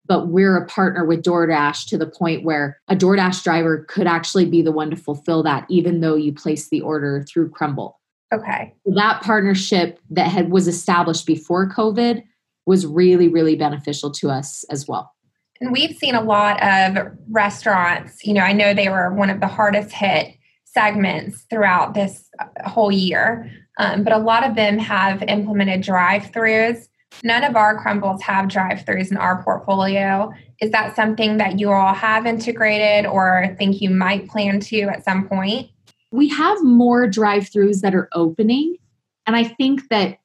but 0.07 0.27
we're 0.27 0.57
a 0.57 0.65
partner 0.65 1.05
with 1.05 1.23
DoorDash 1.23 1.87
to 1.87 1.97
the 1.97 2.07
point 2.07 2.43
where 2.43 2.79
a 2.87 2.95
DoorDash 2.95 3.43
driver 3.43 3.85
could 3.87 4.07
actually 4.07 4.45
be 4.45 4.61
the 4.61 4.71
one 4.71 4.89
to 4.89 4.95
fulfill 4.95 5.43
that, 5.43 5.65
even 5.69 6.01
though 6.01 6.15
you 6.15 6.33
place 6.33 6.69
the 6.69 6.81
order 6.81 7.23
through 7.23 7.49
Crumbl. 7.49 7.93
Okay. 8.33 8.73
That 8.85 9.21
partnership 9.21 9.99
that 10.09 10.27
had 10.27 10.51
was 10.51 10.67
established 10.67 11.25
before 11.25 11.69
COVID 11.69 12.23
was 12.65 12.85
really, 12.85 13.27
really 13.27 13.55
beneficial 13.55 14.11
to 14.11 14.29
us 14.29 14.65
as 14.69 14.87
well. 14.87 15.13
And 15.61 15.71
we've 15.71 15.95
seen 15.95 16.15
a 16.15 16.21
lot 16.21 16.61
of 16.61 17.13
restaurants, 17.29 18.25
you 18.25 18.33
know, 18.33 18.41
I 18.41 18.51
know 18.51 18.73
they 18.73 18.89
were 18.89 19.13
one 19.13 19.29
of 19.29 19.39
the 19.39 19.47
hardest 19.47 19.91
hit 19.91 20.35
segments 20.75 21.45
throughout 21.49 21.93
this 21.93 22.29
uh, 22.39 22.69
whole 22.69 22.91
year. 22.91 23.49
Um, 23.79 24.03
but 24.03 24.13
a 24.13 24.17
lot 24.17 24.47
of 24.47 24.55
them 24.55 24.77
have 24.77 25.23
implemented 25.23 25.81
drive 25.81 26.23
throughs. 26.31 26.87
None 27.23 27.43
of 27.43 27.55
our 27.55 27.81
Crumbls 27.81 28.21
have 28.23 28.49
drive 28.49 28.85
throughs 28.85 29.09
in 29.09 29.17
our 29.17 29.41
portfolio. 29.43 30.31
Is 30.61 30.71
that 30.71 30.95
something 30.95 31.37
that 31.37 31.59
you 31.59 31.71
all 31.71 31.93
have 31.93 32.25
integrated 32.25 33.09
or 33.09 33.55
think 33.57 33.81
you 33.81 33.89
might 33.89 34.27
plan 34.27 34.59
to 34.61 34.81
at 34.83 35.03
some 35.03 35.27
point? 35.27 35.69
We 36.11 36.29
have 36.29 36.63
more 36.63 37.07
drive 37.07 37.43
throughs 37.43 37.81
that 37.81 37.95
are 37.95 38.09
opening. 38.13 38.75
And 39.25 39.35
I 39.35 39.43
think 39.43 39.89
that 39.89 40.19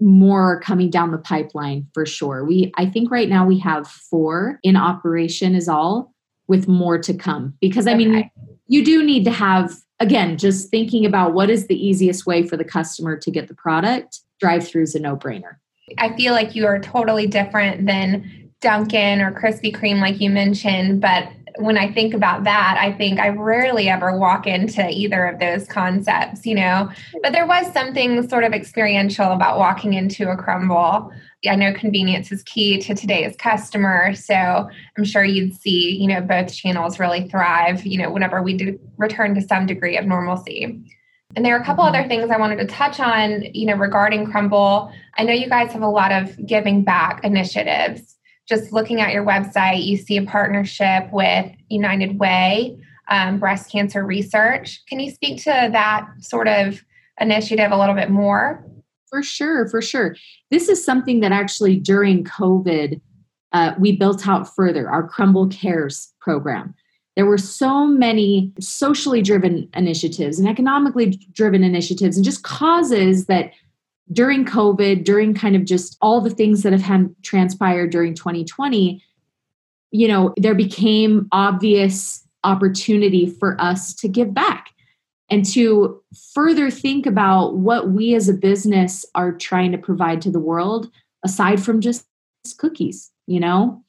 more 0.00 0.54
are 0.54 0.60
coming 0.60 0.90
down 0.90 1.12
the 1.12 1.18
pipeline 1.18 1.86
for 1.94 2.04
sure. 2.04 2.44
We 2.44 2.72
I 2.76 2.86
think 2.86 3.10
right 3.10 3.28
now 3.28 3.46
we 3.46 3.58
have 3.60 3.86
four 3.86 4.58
in 4.64 4.76
operation 4.76 5.54
is 5.54 5.68
all 5.68 6.12
with 6.48 6.66
more 6.66 6.98
to 6.98 7.14
come 7.14 7.54
because 7.60 7.86
I 7.86 7.94
okay. 7.94 8.04
mean 8.04 8.30
you 8.66 8.84
do 8.84 9.02
need 9.02 9.24
to 9.24 9.30
have 9.30 9.72
again, 10.02 10.36
just 10.36 10.68
thinking 10.68 11.06
about 11.06 11.32
what 11.32 11.48
is 11.48 11.68
the 11.68 11.86
easiest 11.86 12.26
way 12.26 12.42
for 12.42 12.56
the 12.56 12.64
customer 12.64 13.16
to 13.16 13.30
get 13.30 13.46
the 13.48 13.54
product, 13.54 14.20
drive 14.40 14.66
through 14.66 14.82
is 14.82 14.94
a 14.94 15.00
no 15.00 15.16
brainer. 15.16 15.56
I 15.98 16.14
feel 16.16 16.32
like 16.32 16.54
you 16.56 16.66
are 16.66 16.80
totally 16.80 17.26
different 17.26 17.86
than 17.86 18.50
Dunkin' 18.60 19.20
or 19.20 19.32
Krispy 19.32 19.74
Kreme, 19.74 20.00
like 20.00 20.20
you 20.20 20.28
mentioned. 20.28 21.00
But 21.00 21.28
when 21.56 21.76
I 21.76 21.92
think 21.92 22.14
about 22.14 22.44
that, 22.44 22.76
I 22.78 22.92
think 22.92 23.18
I 23.18 23.28
rarely 23.28 23.88
ever 23.88 24.16
walk 24.16 24.46
into 24.46 24.88
either 24.88 25.26
of 25.26 25.38
those 25.38 25.66
concepts, 25.66 26.46
you 26.46 26.54
know. 26.54 26.90
But 27.22 27.32
there 27.32 27.46
was 27.46 27.72
something 27.72 28.28
sort 28.28 28.44
of 28.44 28.52
experiential 28.52 29.32
about 29.32 29.58
walking 29.58 29.94
into 29.94 30.30
a 30.30 30.36
Crumbl. 30.36 31.10
I 31.48 31.56
know 31.56 31.72
convenience 31.72 32.30
is 32.30 32.42
key 32.44 32.78
to 32.82 32.94
today's 32.94 33.34
customer. 33.36 34.14
So 34.14 34.68
I'm 34.96 35.04
sure 35.04 35.24
you'd 35.24 35.54
see, 35.54 35.96
you 35.96 36.06
know, 36.06 36.20
both 36.20 36.54
channels 36.54 37.00
really 37.00 37.28
thrive, 37.28 37.84
you 37.84 37.98
know, 37.98 38.10
whenever 38.10 38.42
we 38.42 38.56
do 38.56 38.78
return 38.96 39.34
to 39.34 39.40
some 39.40 39.66
degree 39.66 39.96
of 39.96 40.06
normalcy. 40.06 40.80
And 41.34 41.44
there 41.44 41.56
are 41.56 41.60
a 41.60 41.64
couple 41.64 41.84
other 41.84 42.06
things 42.06 42.30
I 42.30 42.36
wanted 42.36 42.58
to 42.58 42.66
touch 42.66 43.00
on, 43.00 43.42
you 43.54 43.66
know, 43.66 43.74
regarding 43.74 44.26
Crumbl. 44.26 44.92
I 45.16 45.24
know 45.24 45.32
you 45.32 45.48
guys 45.48 45.72
have 45.72 45.82
a 45.82 45.88
lot 45.88 46.12
of 46.12 46.46
giving 46.46 46.84
back 46.84 47.24
initiatives. 47.24 48.16
Just 48.52 48.70
looking 48.70 49.00
at 49.00 49.14
your 49.14 49.24
website, 49.24 49.82
you 49.82 49.96
see 49.96 50.18
a 50.18 50.24
partnership 50.24 51.10
with 51.10 51.50
United 51.70 52.18
Way, 52.18 52.76
um, 53.08 53.38
breast 53.38 53.72
cancer 53.72 54.04
research. 54.04 54.82
Can 54.90 55.00
you 55.00 55.10
speak 55.10 55.42
to 55.44 55.70
that 55.72 56.06
sort 56.20 56.48
of 56.48 56.84
initiative 57.18 57.72
a 57.72 57.78
little 57.78 57.94
bit 57.94 58.10
more? 58.10 58.62
For 59.08 59.22
sure, 59.22 59.70
for 59.70 59.80
sure. 59.80 60.16
This 60.50 60.68
is 60.68 60.84
something 60.84 61.20
that 61.20 61.32
actually 61.32 61.78
during 61.78 62.24
COVID, 62.24 63.00
uh, 63.52 63.72
we 63.78 63.96
built 63.96 64.28
out 64.28 64.54
further 64.54 64.90
our 64.90 65.08
Crumbl 65.08 65.50
Cares 65.50 66.12
program. 66.20 66.74
There 67.16 67.24
were 67.24 67.38
so 67.38 67.86
many 67.86 68.52
socially 68.60 69.22
driven 69.22 69.66
initiatives 69.74 70.38
and 70.38 70.46
economically 70.46 71.18
driven 71.32 71.64
initiatives 71.64 72.18
and 72.18 72.24
just 72.24 72.42
causes 72.42 73.24
that 73.28 73.52
during 74.12 74.44
COVID, 74.44 75.04
during 75.04 75.34
kind 75.34 75.56
of 75.56 75.64
just 75.64 75.96
all 76.00 76.20
the 76.20 76.30
things 76.30 76.62
that 76.62 76.72
have 76.72 76.82
had 76.82 77.14
transpired 77.22 77.90
during 77.90 78.14
2020, 78.14 79.02
you 79.90 80.08
know, 80.08 80.32
there 80.36 80.54
became 80.54 81.28
obvious 81.32 82.26
opportunity 82.44 83.26
for 83.26 83.60
us 83.60 83.94
to 83.94 84.08
give 84.08 84.34
back 84.34 84.70
and 85.30 85.44
to 85.46 86.02
further 86.34 86.70
think 86.70 87.06
about 87.06 87.56
what 87.56 87.90
we 87.90 88.14
as 88.14 88.28
a 88.28 88.34
business 88.34 89.06
are 89.14 89.32
trying 89.32 89.72
to 89.72 89.78
provide 89.78 90.20
to 90.22 90.30
the 90.30 90.40
world 90.40 90.90
aside 91.24 91.62
from 91.62 91.80
just 91.80 92.04
cookies, 92.58 93.10
you 93.26 93.40
know? 93.40 93.82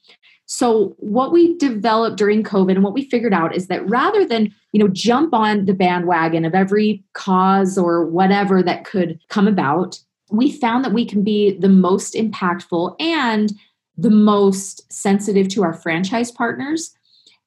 So 0.46 0.96
what 1.00 1.32
we 1.32 1.58
developed 1.58 2.18
during 2.18 2.44
COVID 2.44 2.72
and 2.72 2.84
what 2.84 2.94
we 2.94 3.10
figured 3.10 3.34
out 3.34 3.56
is 3.56 3.68
that 3.68 3.88
rather 3.90 4.26
than, 4.26 4.54
you 4.72 4.80
know, 4.80 4.88
jump 4.88 5.34
on 5.34 5.66
the 5.66 5.74
bandwagon 5.74 6.46
of 6.46 6.54
every 6.54 7.04
cause 7.14 7.78
or 7.78 8.06
whatever 8.06 8.62
that 8.62 8.86
could 8.86 9.20
come 9.30 9.48
about, 9.48 10.00
we 10.34 10.52
found 10.52 10.84
that 10.84 10.94
we 10.94 11.06
can 11.06 11.24
be 11.24 11.58
the 11.58 11.70
most 11.70 12.16
impactful 12.16 13.00
and 13.00 13.54
the 13.98 14.10
most 14.10 14.92
sensitive 14.92 15.48
to 15.48 15.64
our 15.64 15.74
franchise 15.74 16.32
partners 16.32 16.96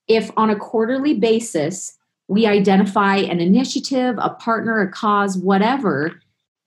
if 0.08 0.30
on 0.36 0.50
a 0.50 0.56
quarterly 0.56 1.14
basis 1.14 1.98
we 2.28 2.44
identify 2.44 3.18
an 3.18 3.38
initiative, 3.38 4.16
a 4.18 4.30
partner, 4.30 4.80
a 4.80 4.90
cause, 4.90 5.38
whatever 5.38 6.20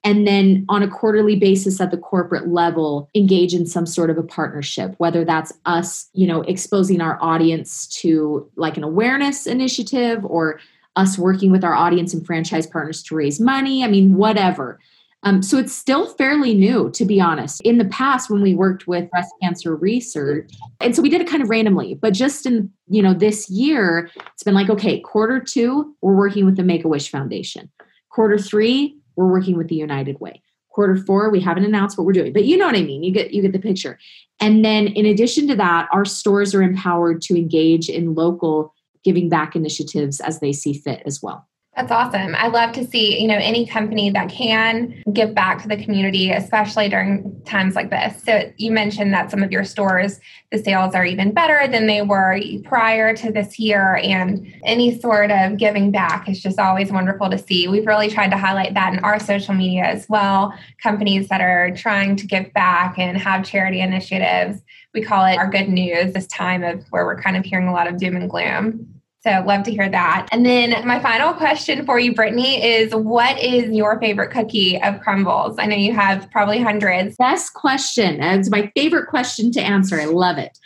and 0.04 0.26
then 0.26 0.66
on 0.70 0.82
a 0.82 0.88
quarterly 0.88 1.36
basis 1.36 1.82
at 1.82 1.92
the 1.92 1.98
corporate 1.98 2.48
level 2.48 3.10
engage 3.16 3.54
in 3.54 3.66
some 3.66 3.86
sort 3.86 4.10
of 4.10 4.18
a 4.18 4.24
partnership 4.24 4.96
whether 4.98 5.26
that's 5.26 5.52
us 5.66 6.10
you 6.14 6.26
know 6.26 6.42
exposing 6.44 7.02
our 7.02 7.18
audience 7.22 7.88
to 7.88 8.50
like 8.56 8.78
an 8.78 8.84
awareness 8.84 9.46
initiative 9.46 10.24
or 10.26 10.60
us 10.96 11.18
working 11.18 11.52
with 11.52 11.64
our 11.64 11.74
audience 11.74 12.14
and 12.14 12.26
franchise 12.26 12.66
partners 12.66 13.04
to 13.04 13.16
raise 13.16 13.40
money 13.40 13.84
i 13.84 13.88
mean 13.88 14.16
whatever 14.16 14.80
um, 15.24 15.42
so 15.42 15.58
it's 15.58 15.74
still 15.74 16.08
fairly 16.16 16.54
new 16.54 16.90
to 16.92 17.06
be 17.06 17.20
honest 17.20 17.62
in 17.62 17.78
the 17.78 17.86
past 17.86 18.30
when 18.30 18.42
we 18.42 18.56
worked 18.56 18.88
with 18.88 19.10
breast 19.12 19.34
cancer 19.42 19.76
research 19.76 20.52
and 20.80 20.96
so 20.96 21.02
we 21.02 21.10
did 21.10 21.22
it 21.22 21.28
kind 21.28 21.44
of 21.44 21.50
randomly 21.50 21.94
but 21.94 22.14
just 22.14 22.46
in 22.46 22.72
you 22.88 23.02
know 23.02 23.14
this 23.14 23.50
year 23.50 24.10
it's 24.34 24.44
been 24.44 24.54
like 24.54 24.70
okay 24.70 25.00
quarter 25.00 25.40
two 25.40 25.96
we're 26.02 26.16
working 26.16 26.46
with 26.46 26.56
the 26.56 26.64
make-a-wish 26.64 27.10
foundation 27.10 27.70
quarter 28.10 28.38
three 28.38 29.00
we're 29.20 29.30
working 29.30 29.58
with 29.58 29.68
the 29.68 29.76
United 29.76 30.20
Way. 30.22 30.42
Quarter 30.70 30.96
four, 30.96 31.30
we 31.30 31.42
haven't 31.42 31.66
announced 31.66 31.98
what 31.98 32.08
we're 32.08 32.14
doing, 32.14 32.32
but 32.32 32.46
you 32.46 32.56
know 32.56 32.66
what 32.66 32.78
I 32.78 32.84
mean. 32.84 33.04
You 33.04 33.12
get 33.12 33.32
you 33.34 33.42
get 33.42 33.52
the 33.52 33.60
picture. 33.60 34.00
And 34.40 34.64
then 34.64 34.88
in 34.88 35.06
addition 35.06 35.46
to 35.50 35.56
that, 35.58 35.90
our 35.92 36.06
stores 36.06 36.56
are 36.56 36.64
empowered 36.64 37.22
to 37.24 37.38
engage 37.38 37.90
in 37.90 38.16
local 38.16 38.74
giving 39.04 39.28
back 39.28 39.58
initiatives 39.58 40.22
as 40.22 40.40
they 40.40 40.54
see 40.54 40.74
fit 40.74 41.04
as 41.06 41.22
well. 41.22 41.49
That's 41.80 41.94
awesome. 41.94 42.36
I 42.36 42.48
love 42.48 42.74
to 42.74 42.86
see, 42.86 43.22
you 43.22 43.28
know, 43.30 43.38
any 43.38 43.66
company 43.66 44.10
that 44.10 44.28
can 44.28 45.02
give 45.14 45.34
back 45.34 45.62
to 45.62 45.70
the 45.70 45.82
community, 45.82 46.30
especially 46.30 46.90
during 46.90 47.42
times 47.46 47.74
like 47.74 47.90
this. 47.90 48.22
So 48.22 48.52
you 48.58 48.70
mentioned 48.70 49.14
that 49.14 49.32
some 49.32 49.42
of 49.42 49.50
your 49.50 49.64
stores, 49.64 50.20
the 50.52 50.58
sales 50.58 50.94
are 50.94 51.06
even 51.06 51.32
better 51.32 51.70
than 51.72 51.88
they 51.88 52.02
were 52.02 52.38
prior 52.66 53.16
to 53.16 53.32
this 53.32 53.58
year. 53.60 53.96
And 54.04 54.54
any 54.66 55.00
sort 55.00 55.32
of 55.32 55.56
giving 55.56 55.90
back 55.90 56.28
is 56.28 56.44
just 56.44 56.60
always 56.60 56.92
wonderful 56.92 57.30
to 57.30 57.38
see. 57.38 57.70
We've 57.70 57.88
really 57.88 58.10
tried 58.10 58.32
to 58.32 58.38
highlight 58.38 58.74
that 58.74 58.92
in 58.92 59.00
our 59.00 59.18
social 59.18 59.54
media 59.54 59.86
as 59.86 60.06
well. 60.10 60.54
Companies 60.84 61.30
that 61.30 61.40
are 61.40 61.72
trying 61.78 62.18
to 62.18 62.28
give 62.28 62.52
back 62.52 63.00
and 63.00 63.18
have 63.18 63.46
charity 63.46 63.80
initiatives. 63.80 64.62
We 64.94 65.02
call 65.02 65.26
it 65.28 65.38
our 65.38 65.50
good 65.50 65.70
news 65.70 66.12
this 66.12 66.28
time 66.28 66.62
of 66.62 66.84
where 66.90 67.06
we're 67.06 67.22
kind 67.22 67.38
of 67.38 67.46
hearing 67.46 67.70
a 67.70 67.74
lot 67.74 67.88
of 67.88 67.98
doom 67.98 68.18
and 68.18 68.30
gloom. 68.30 68.99
So 69.22 69.44
love 69.46 69.64
to 69.64 69.72
hear 69.72 69.90
that. 69.90 70.28
And 70.32 70.46
then 70.46 70.88
my 70.88 71.00
final 71.00 71.34
question 71.34 71.86
for 71.86 72.00
you, 72.00 72.16
Brittany, 72.16 72.64
is 72.64 72.96
what 72.96 73.38
is 73.38 73.70
your 73.70 74.00
favorite 74.00 74.32
cookie 74.32 74.82
of 74.82 75.02
Crumbl's? 75.02 75.58
I 75.60 75.66
know 75.66 75.76
you 75.76 75.94
have 75.94 76.32
probably 76.32 76.62
hundreds. 76.62 77.18
Best 77.18 77.54
question. 77.54 78.22
Uh, 78.22 78.36
it's 78.36 78.50
my 78.50 78.72
favorite 78.76 79.08
question 79.08 79.52
to 79.52 79.62
answer. 79.62 80.00
I 80.00 80.06
love 80.06 80.38
it. 80.38 80.58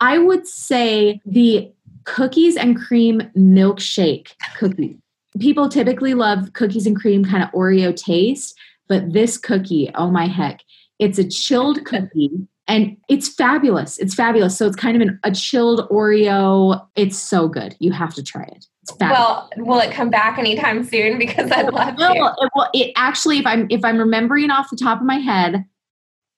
I 0.00 0.16
would 0.16 0.46
say 0.46 1.20
the 1.26 1.70
cookies 2.04 2.56
and 2.56 2.80
cream 2.80 3.20
milkshake 3.36 4.32
cookie. 4.56 4.98
People 5.38 5.68
typically 5.68 6.14
love 6.14 6.54
cookies 6.54 6.86
and 6.86 6.96
cream 6.96 7.24
kind 7.24 7.42
of 7.42 7.50
Oreo 7.50 7.94
taste, 7.94 8.58
but 8.88 9.12
this 9.12 9.36
cookie, 9.36 9.90
oh 9.94 10.10
my 10.10 10.26
heck, 10.26 10.60
it's 10.98 11.18
a 11.18 11.28
chilled 11.28 11.84
cookie 11.84 12.30
and 12.68 12.96
it's 13.08 13.28
fabulous. 13.28 13.98
It's 13.98 14.14
fabulous. 14.14 14.56
So 14.56 14.66
it's 14.66 14.76
kind 14.76 14.94
of 14.94 15.08
an, 15.08 15.18
a 15.24 15.32
chilled 15.32 15.88
Oreo. 15.88 16.86
It's 16.94 17.18
so 17.18 17.48
good. 17.48 17.74
You 17.80 17.92
have 17.92 18.14
to 18.14 18.22
try 18.22 18.42
it. 18.42 18.66
It's 18.82 18.92
fabulous. 18.92 19.18
Well, 19.18 19.50
will 19.56 19.80
it 19.80 19.90
come 19.90 20.10
back 20.10 20.38
anytime 20.38 20.84
soon? 20.84 21.18
Because 21.28 21.50
I'd 21.50 21.72
love 21.72 21.96
to. 21.96 22.10
It, 22.12 22.50
well, 22.54 22.70
it 22.74 22.92
actually, 22.94 23.38
if 23.38 23.46
I'm 23.46 23.66
if 23.70 23.84
I'm 23.84 23.98
remembering 23.98 24.50
off 24.50 24.70
the 24.70 24.76
top 24.76 25.00
of 25.00 25.06
my 25.06 25.16
head, 25.16 25.64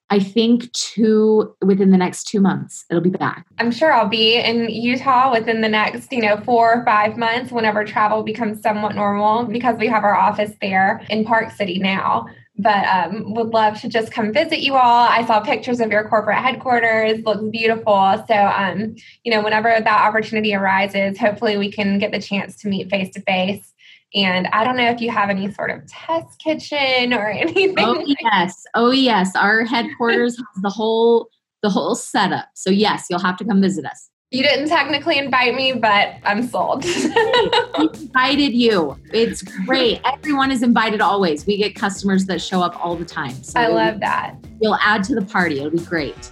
I 0.09 0.21
think 0.21 0.73
two 0.73 1.55
within 1.63 1.91
the 1.91 1.97
next 1.97 2.25
two 2.25 2.41
months, 2.41 2.85
it'll 2.91 3.03
be 3.03 3.11
back. 3.11 3.47
I'm 3.59 3.71
sure 3.73 3.93
I'll 3.93 4.09
be 4.09 4.37
in 4.37 4.69
Utah 4.69 5.33
within 5.33 5.61
the 5.61 5.69
next, 5.69 6.13
you 6.13 6.23
know, 6.23 6.37
four 6.39 6.73
or 6.75 6.85
five 6.85 7.17
months 7.17 7.53
whenever 7.53 7.85
travel 7.85 8.23
becomes 8.23 8.63
somewhat 8.63 8.95
normal 8.95 9.45
because 9.45 9.77
we 9.79 9.89
have 9.89 10.05
our 10.05 10.17
office 10.17 10.53
there 10.61 11.05
in 11.11 11.25
Park 11.25 11.51
City 11.51 11.79
now 11.79 12.29
but 12.63 12.87
um, 12.87 13.35
would 13.35 13.49
love 13.49 13.81
to 13.81 13.89
just 13.89 14.13
come 14.13 14.33
visit 14.33 14.61
you 14.61 14.75
all. 14.75 15.09
I 15.09 15.25
saw 15.27 15.41
pictures 15.41 15.81
of 15.81 15.91
your 15.91 16.09
corporate 16.09 16.39
headquarters, 16.39 17.23
looks 17.25 17.43
beautiful. 17.51 18.25
So, 18.29 18.35
um, 18.35 18.95
you 19.25 19.33
know, 19.33 19.43
whenever 19.43 19.69
that 19.69 19.87
opportunity 19.87 20.55
arises, 20.55 21.19
hopefully 21.19 21.57
we 21.57 21.71
can 21.71 21.99
get 21.99 22.13
the 22.13 22.21
chance 22.21 22.57
to 22.63 22.69
meet 22.69 22.91
face 22.91 23.13
to 23.15 23.21
face. 23.23 23.73
And 24.15 24.49
I 24.49 24.65
don't 24.65 24.77
know 24.77 24.91
if 24.91 25.01
you 25.01 25.11
have 25.11 25.31
any 25.31 25.53
sort 25.53 25.71
of 25.71 25.87
test 25.87 26.39
kitchen 26.41 27.13
or 27.13 27.29
anything. 27.31 27.75
Oh 27.79 27.93
like 27.93 28.17
yes, 28.21 28.65
oh 28.75 28.91
yes. 28.91 29.35
Our 29.37 29.65
headquarters 29.65 30.37
has 30.37 30.63
the 30.63 30.71
whole 30.71 31.29
the 31.63 31.71
whole 31.71 31.95
setup. 31.95 32.49
So 32.55 32.71
yes, 32.71 33.07
you'll 33.11 33.21
have 33.21 33.37
to 33.39 33.45
come 33.45 33.61
visit 33.61 33.85
us. 33.85 34.11
You 34.33 34.45
didn't 34.45 34.69
technically 34.69 35.19
invite 35.19 35.57
me, 35.57 35.73
but 35.73 36.15
I'm 36.23 36.47
sold. 36.47 36.85
invited 36.85 38.53
you. 38.53 38.97
It's 39.13 39.43
great. 39.43 40.01
Everyone 40.05 40.53
is 40.53 40.63
invited 40.63 41.01
always. 41.01 41.45
We 41.47 41.57
get 41.57 41.75
customers 41.75 42.27
that 42.27 42.41
show 42.41 42.63
up 42.63 42.79
all 42.85 42.95
the 42.95 43.05
time. 43.05 43.43
So 43.43 43.59
I 43.59 43.67
love 43.67 43.99
that. 43.99 44.37
You'll 44.61 44.77
add 44.77 45.03
to 45.05 45.17
the 45.17 45.23
party. 45.23 45.59
It'll 45.59 45.73
be 45.73 45.85
great. 45.85 46.31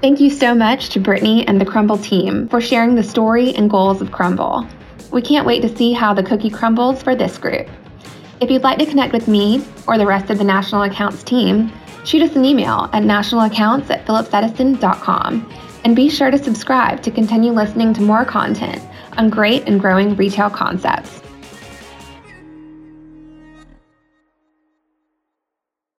Thank 0.00 0.20
you 0.20 0.30
so 0.30 0.54
much 0.54 0.90
to 0.90 1.00
Brittany 1.00 1.44
and 1.48 1.60
the 1.60 1.64
Crumbl 1.64 2.00
team 2.00 2.46
for 2.50 2.60
sharing 2.60 2.94
the 2.94 3.02
story 3.02 3.52
and 3.56 3.68
goals 3.68 4.00
of 4.00 4.10
Crumbl. 4.10 4.70
We 5.10 5.22
can't 5.22 5.44
wait 5.44 5.60
to 5.62 5.76
see 5.76 5.92
how 5.92 6.14
the 6.14 6.22
cookie 6.22 6.50
crumbles 6.50 7.02
for 7.02 7.16
this 7.16 7.36
group. 7.36 7.66
If 8.40 8.48
you'd 8.48 8.62
like 8.62 8.78
to 8.78 8.86
connect 8.86 9.12
with 9.12 9.26
me 9.26 9.66
or 9.88 9.98
the 9.98 10.06
rest 10.06 10.30
of 10.30 10.38
the 10.38 10.44
National 10.44 10.82
Accounts 10.82 11.24
team, 11.24 11.72
shoot 12.04 12.22
us 12.22 12.36
an 12.36 12.44
email 12.44 12.88
at 12.92 13.02
nationalaccounts 13.02 13.90
at 13.90 14.06
phillipsedison.com 14.06 15.52
and 15.86 15.94
be 15.94 16.10
sure 16.10 16.32
to 16.32 16.36
subscribe 16.36 17.00
to 17.00 17.12
continue 17.12 17.52
listening 17.52 17.94
to 17.94 18.02
more 18.02 18.24
content 18.24 18.82
on 19.18 19.30
great 19.30 19.62
and 19.68 19.78
growing 19.78 20.16
retail 20.16 20.50
concepts. 20.50 21.22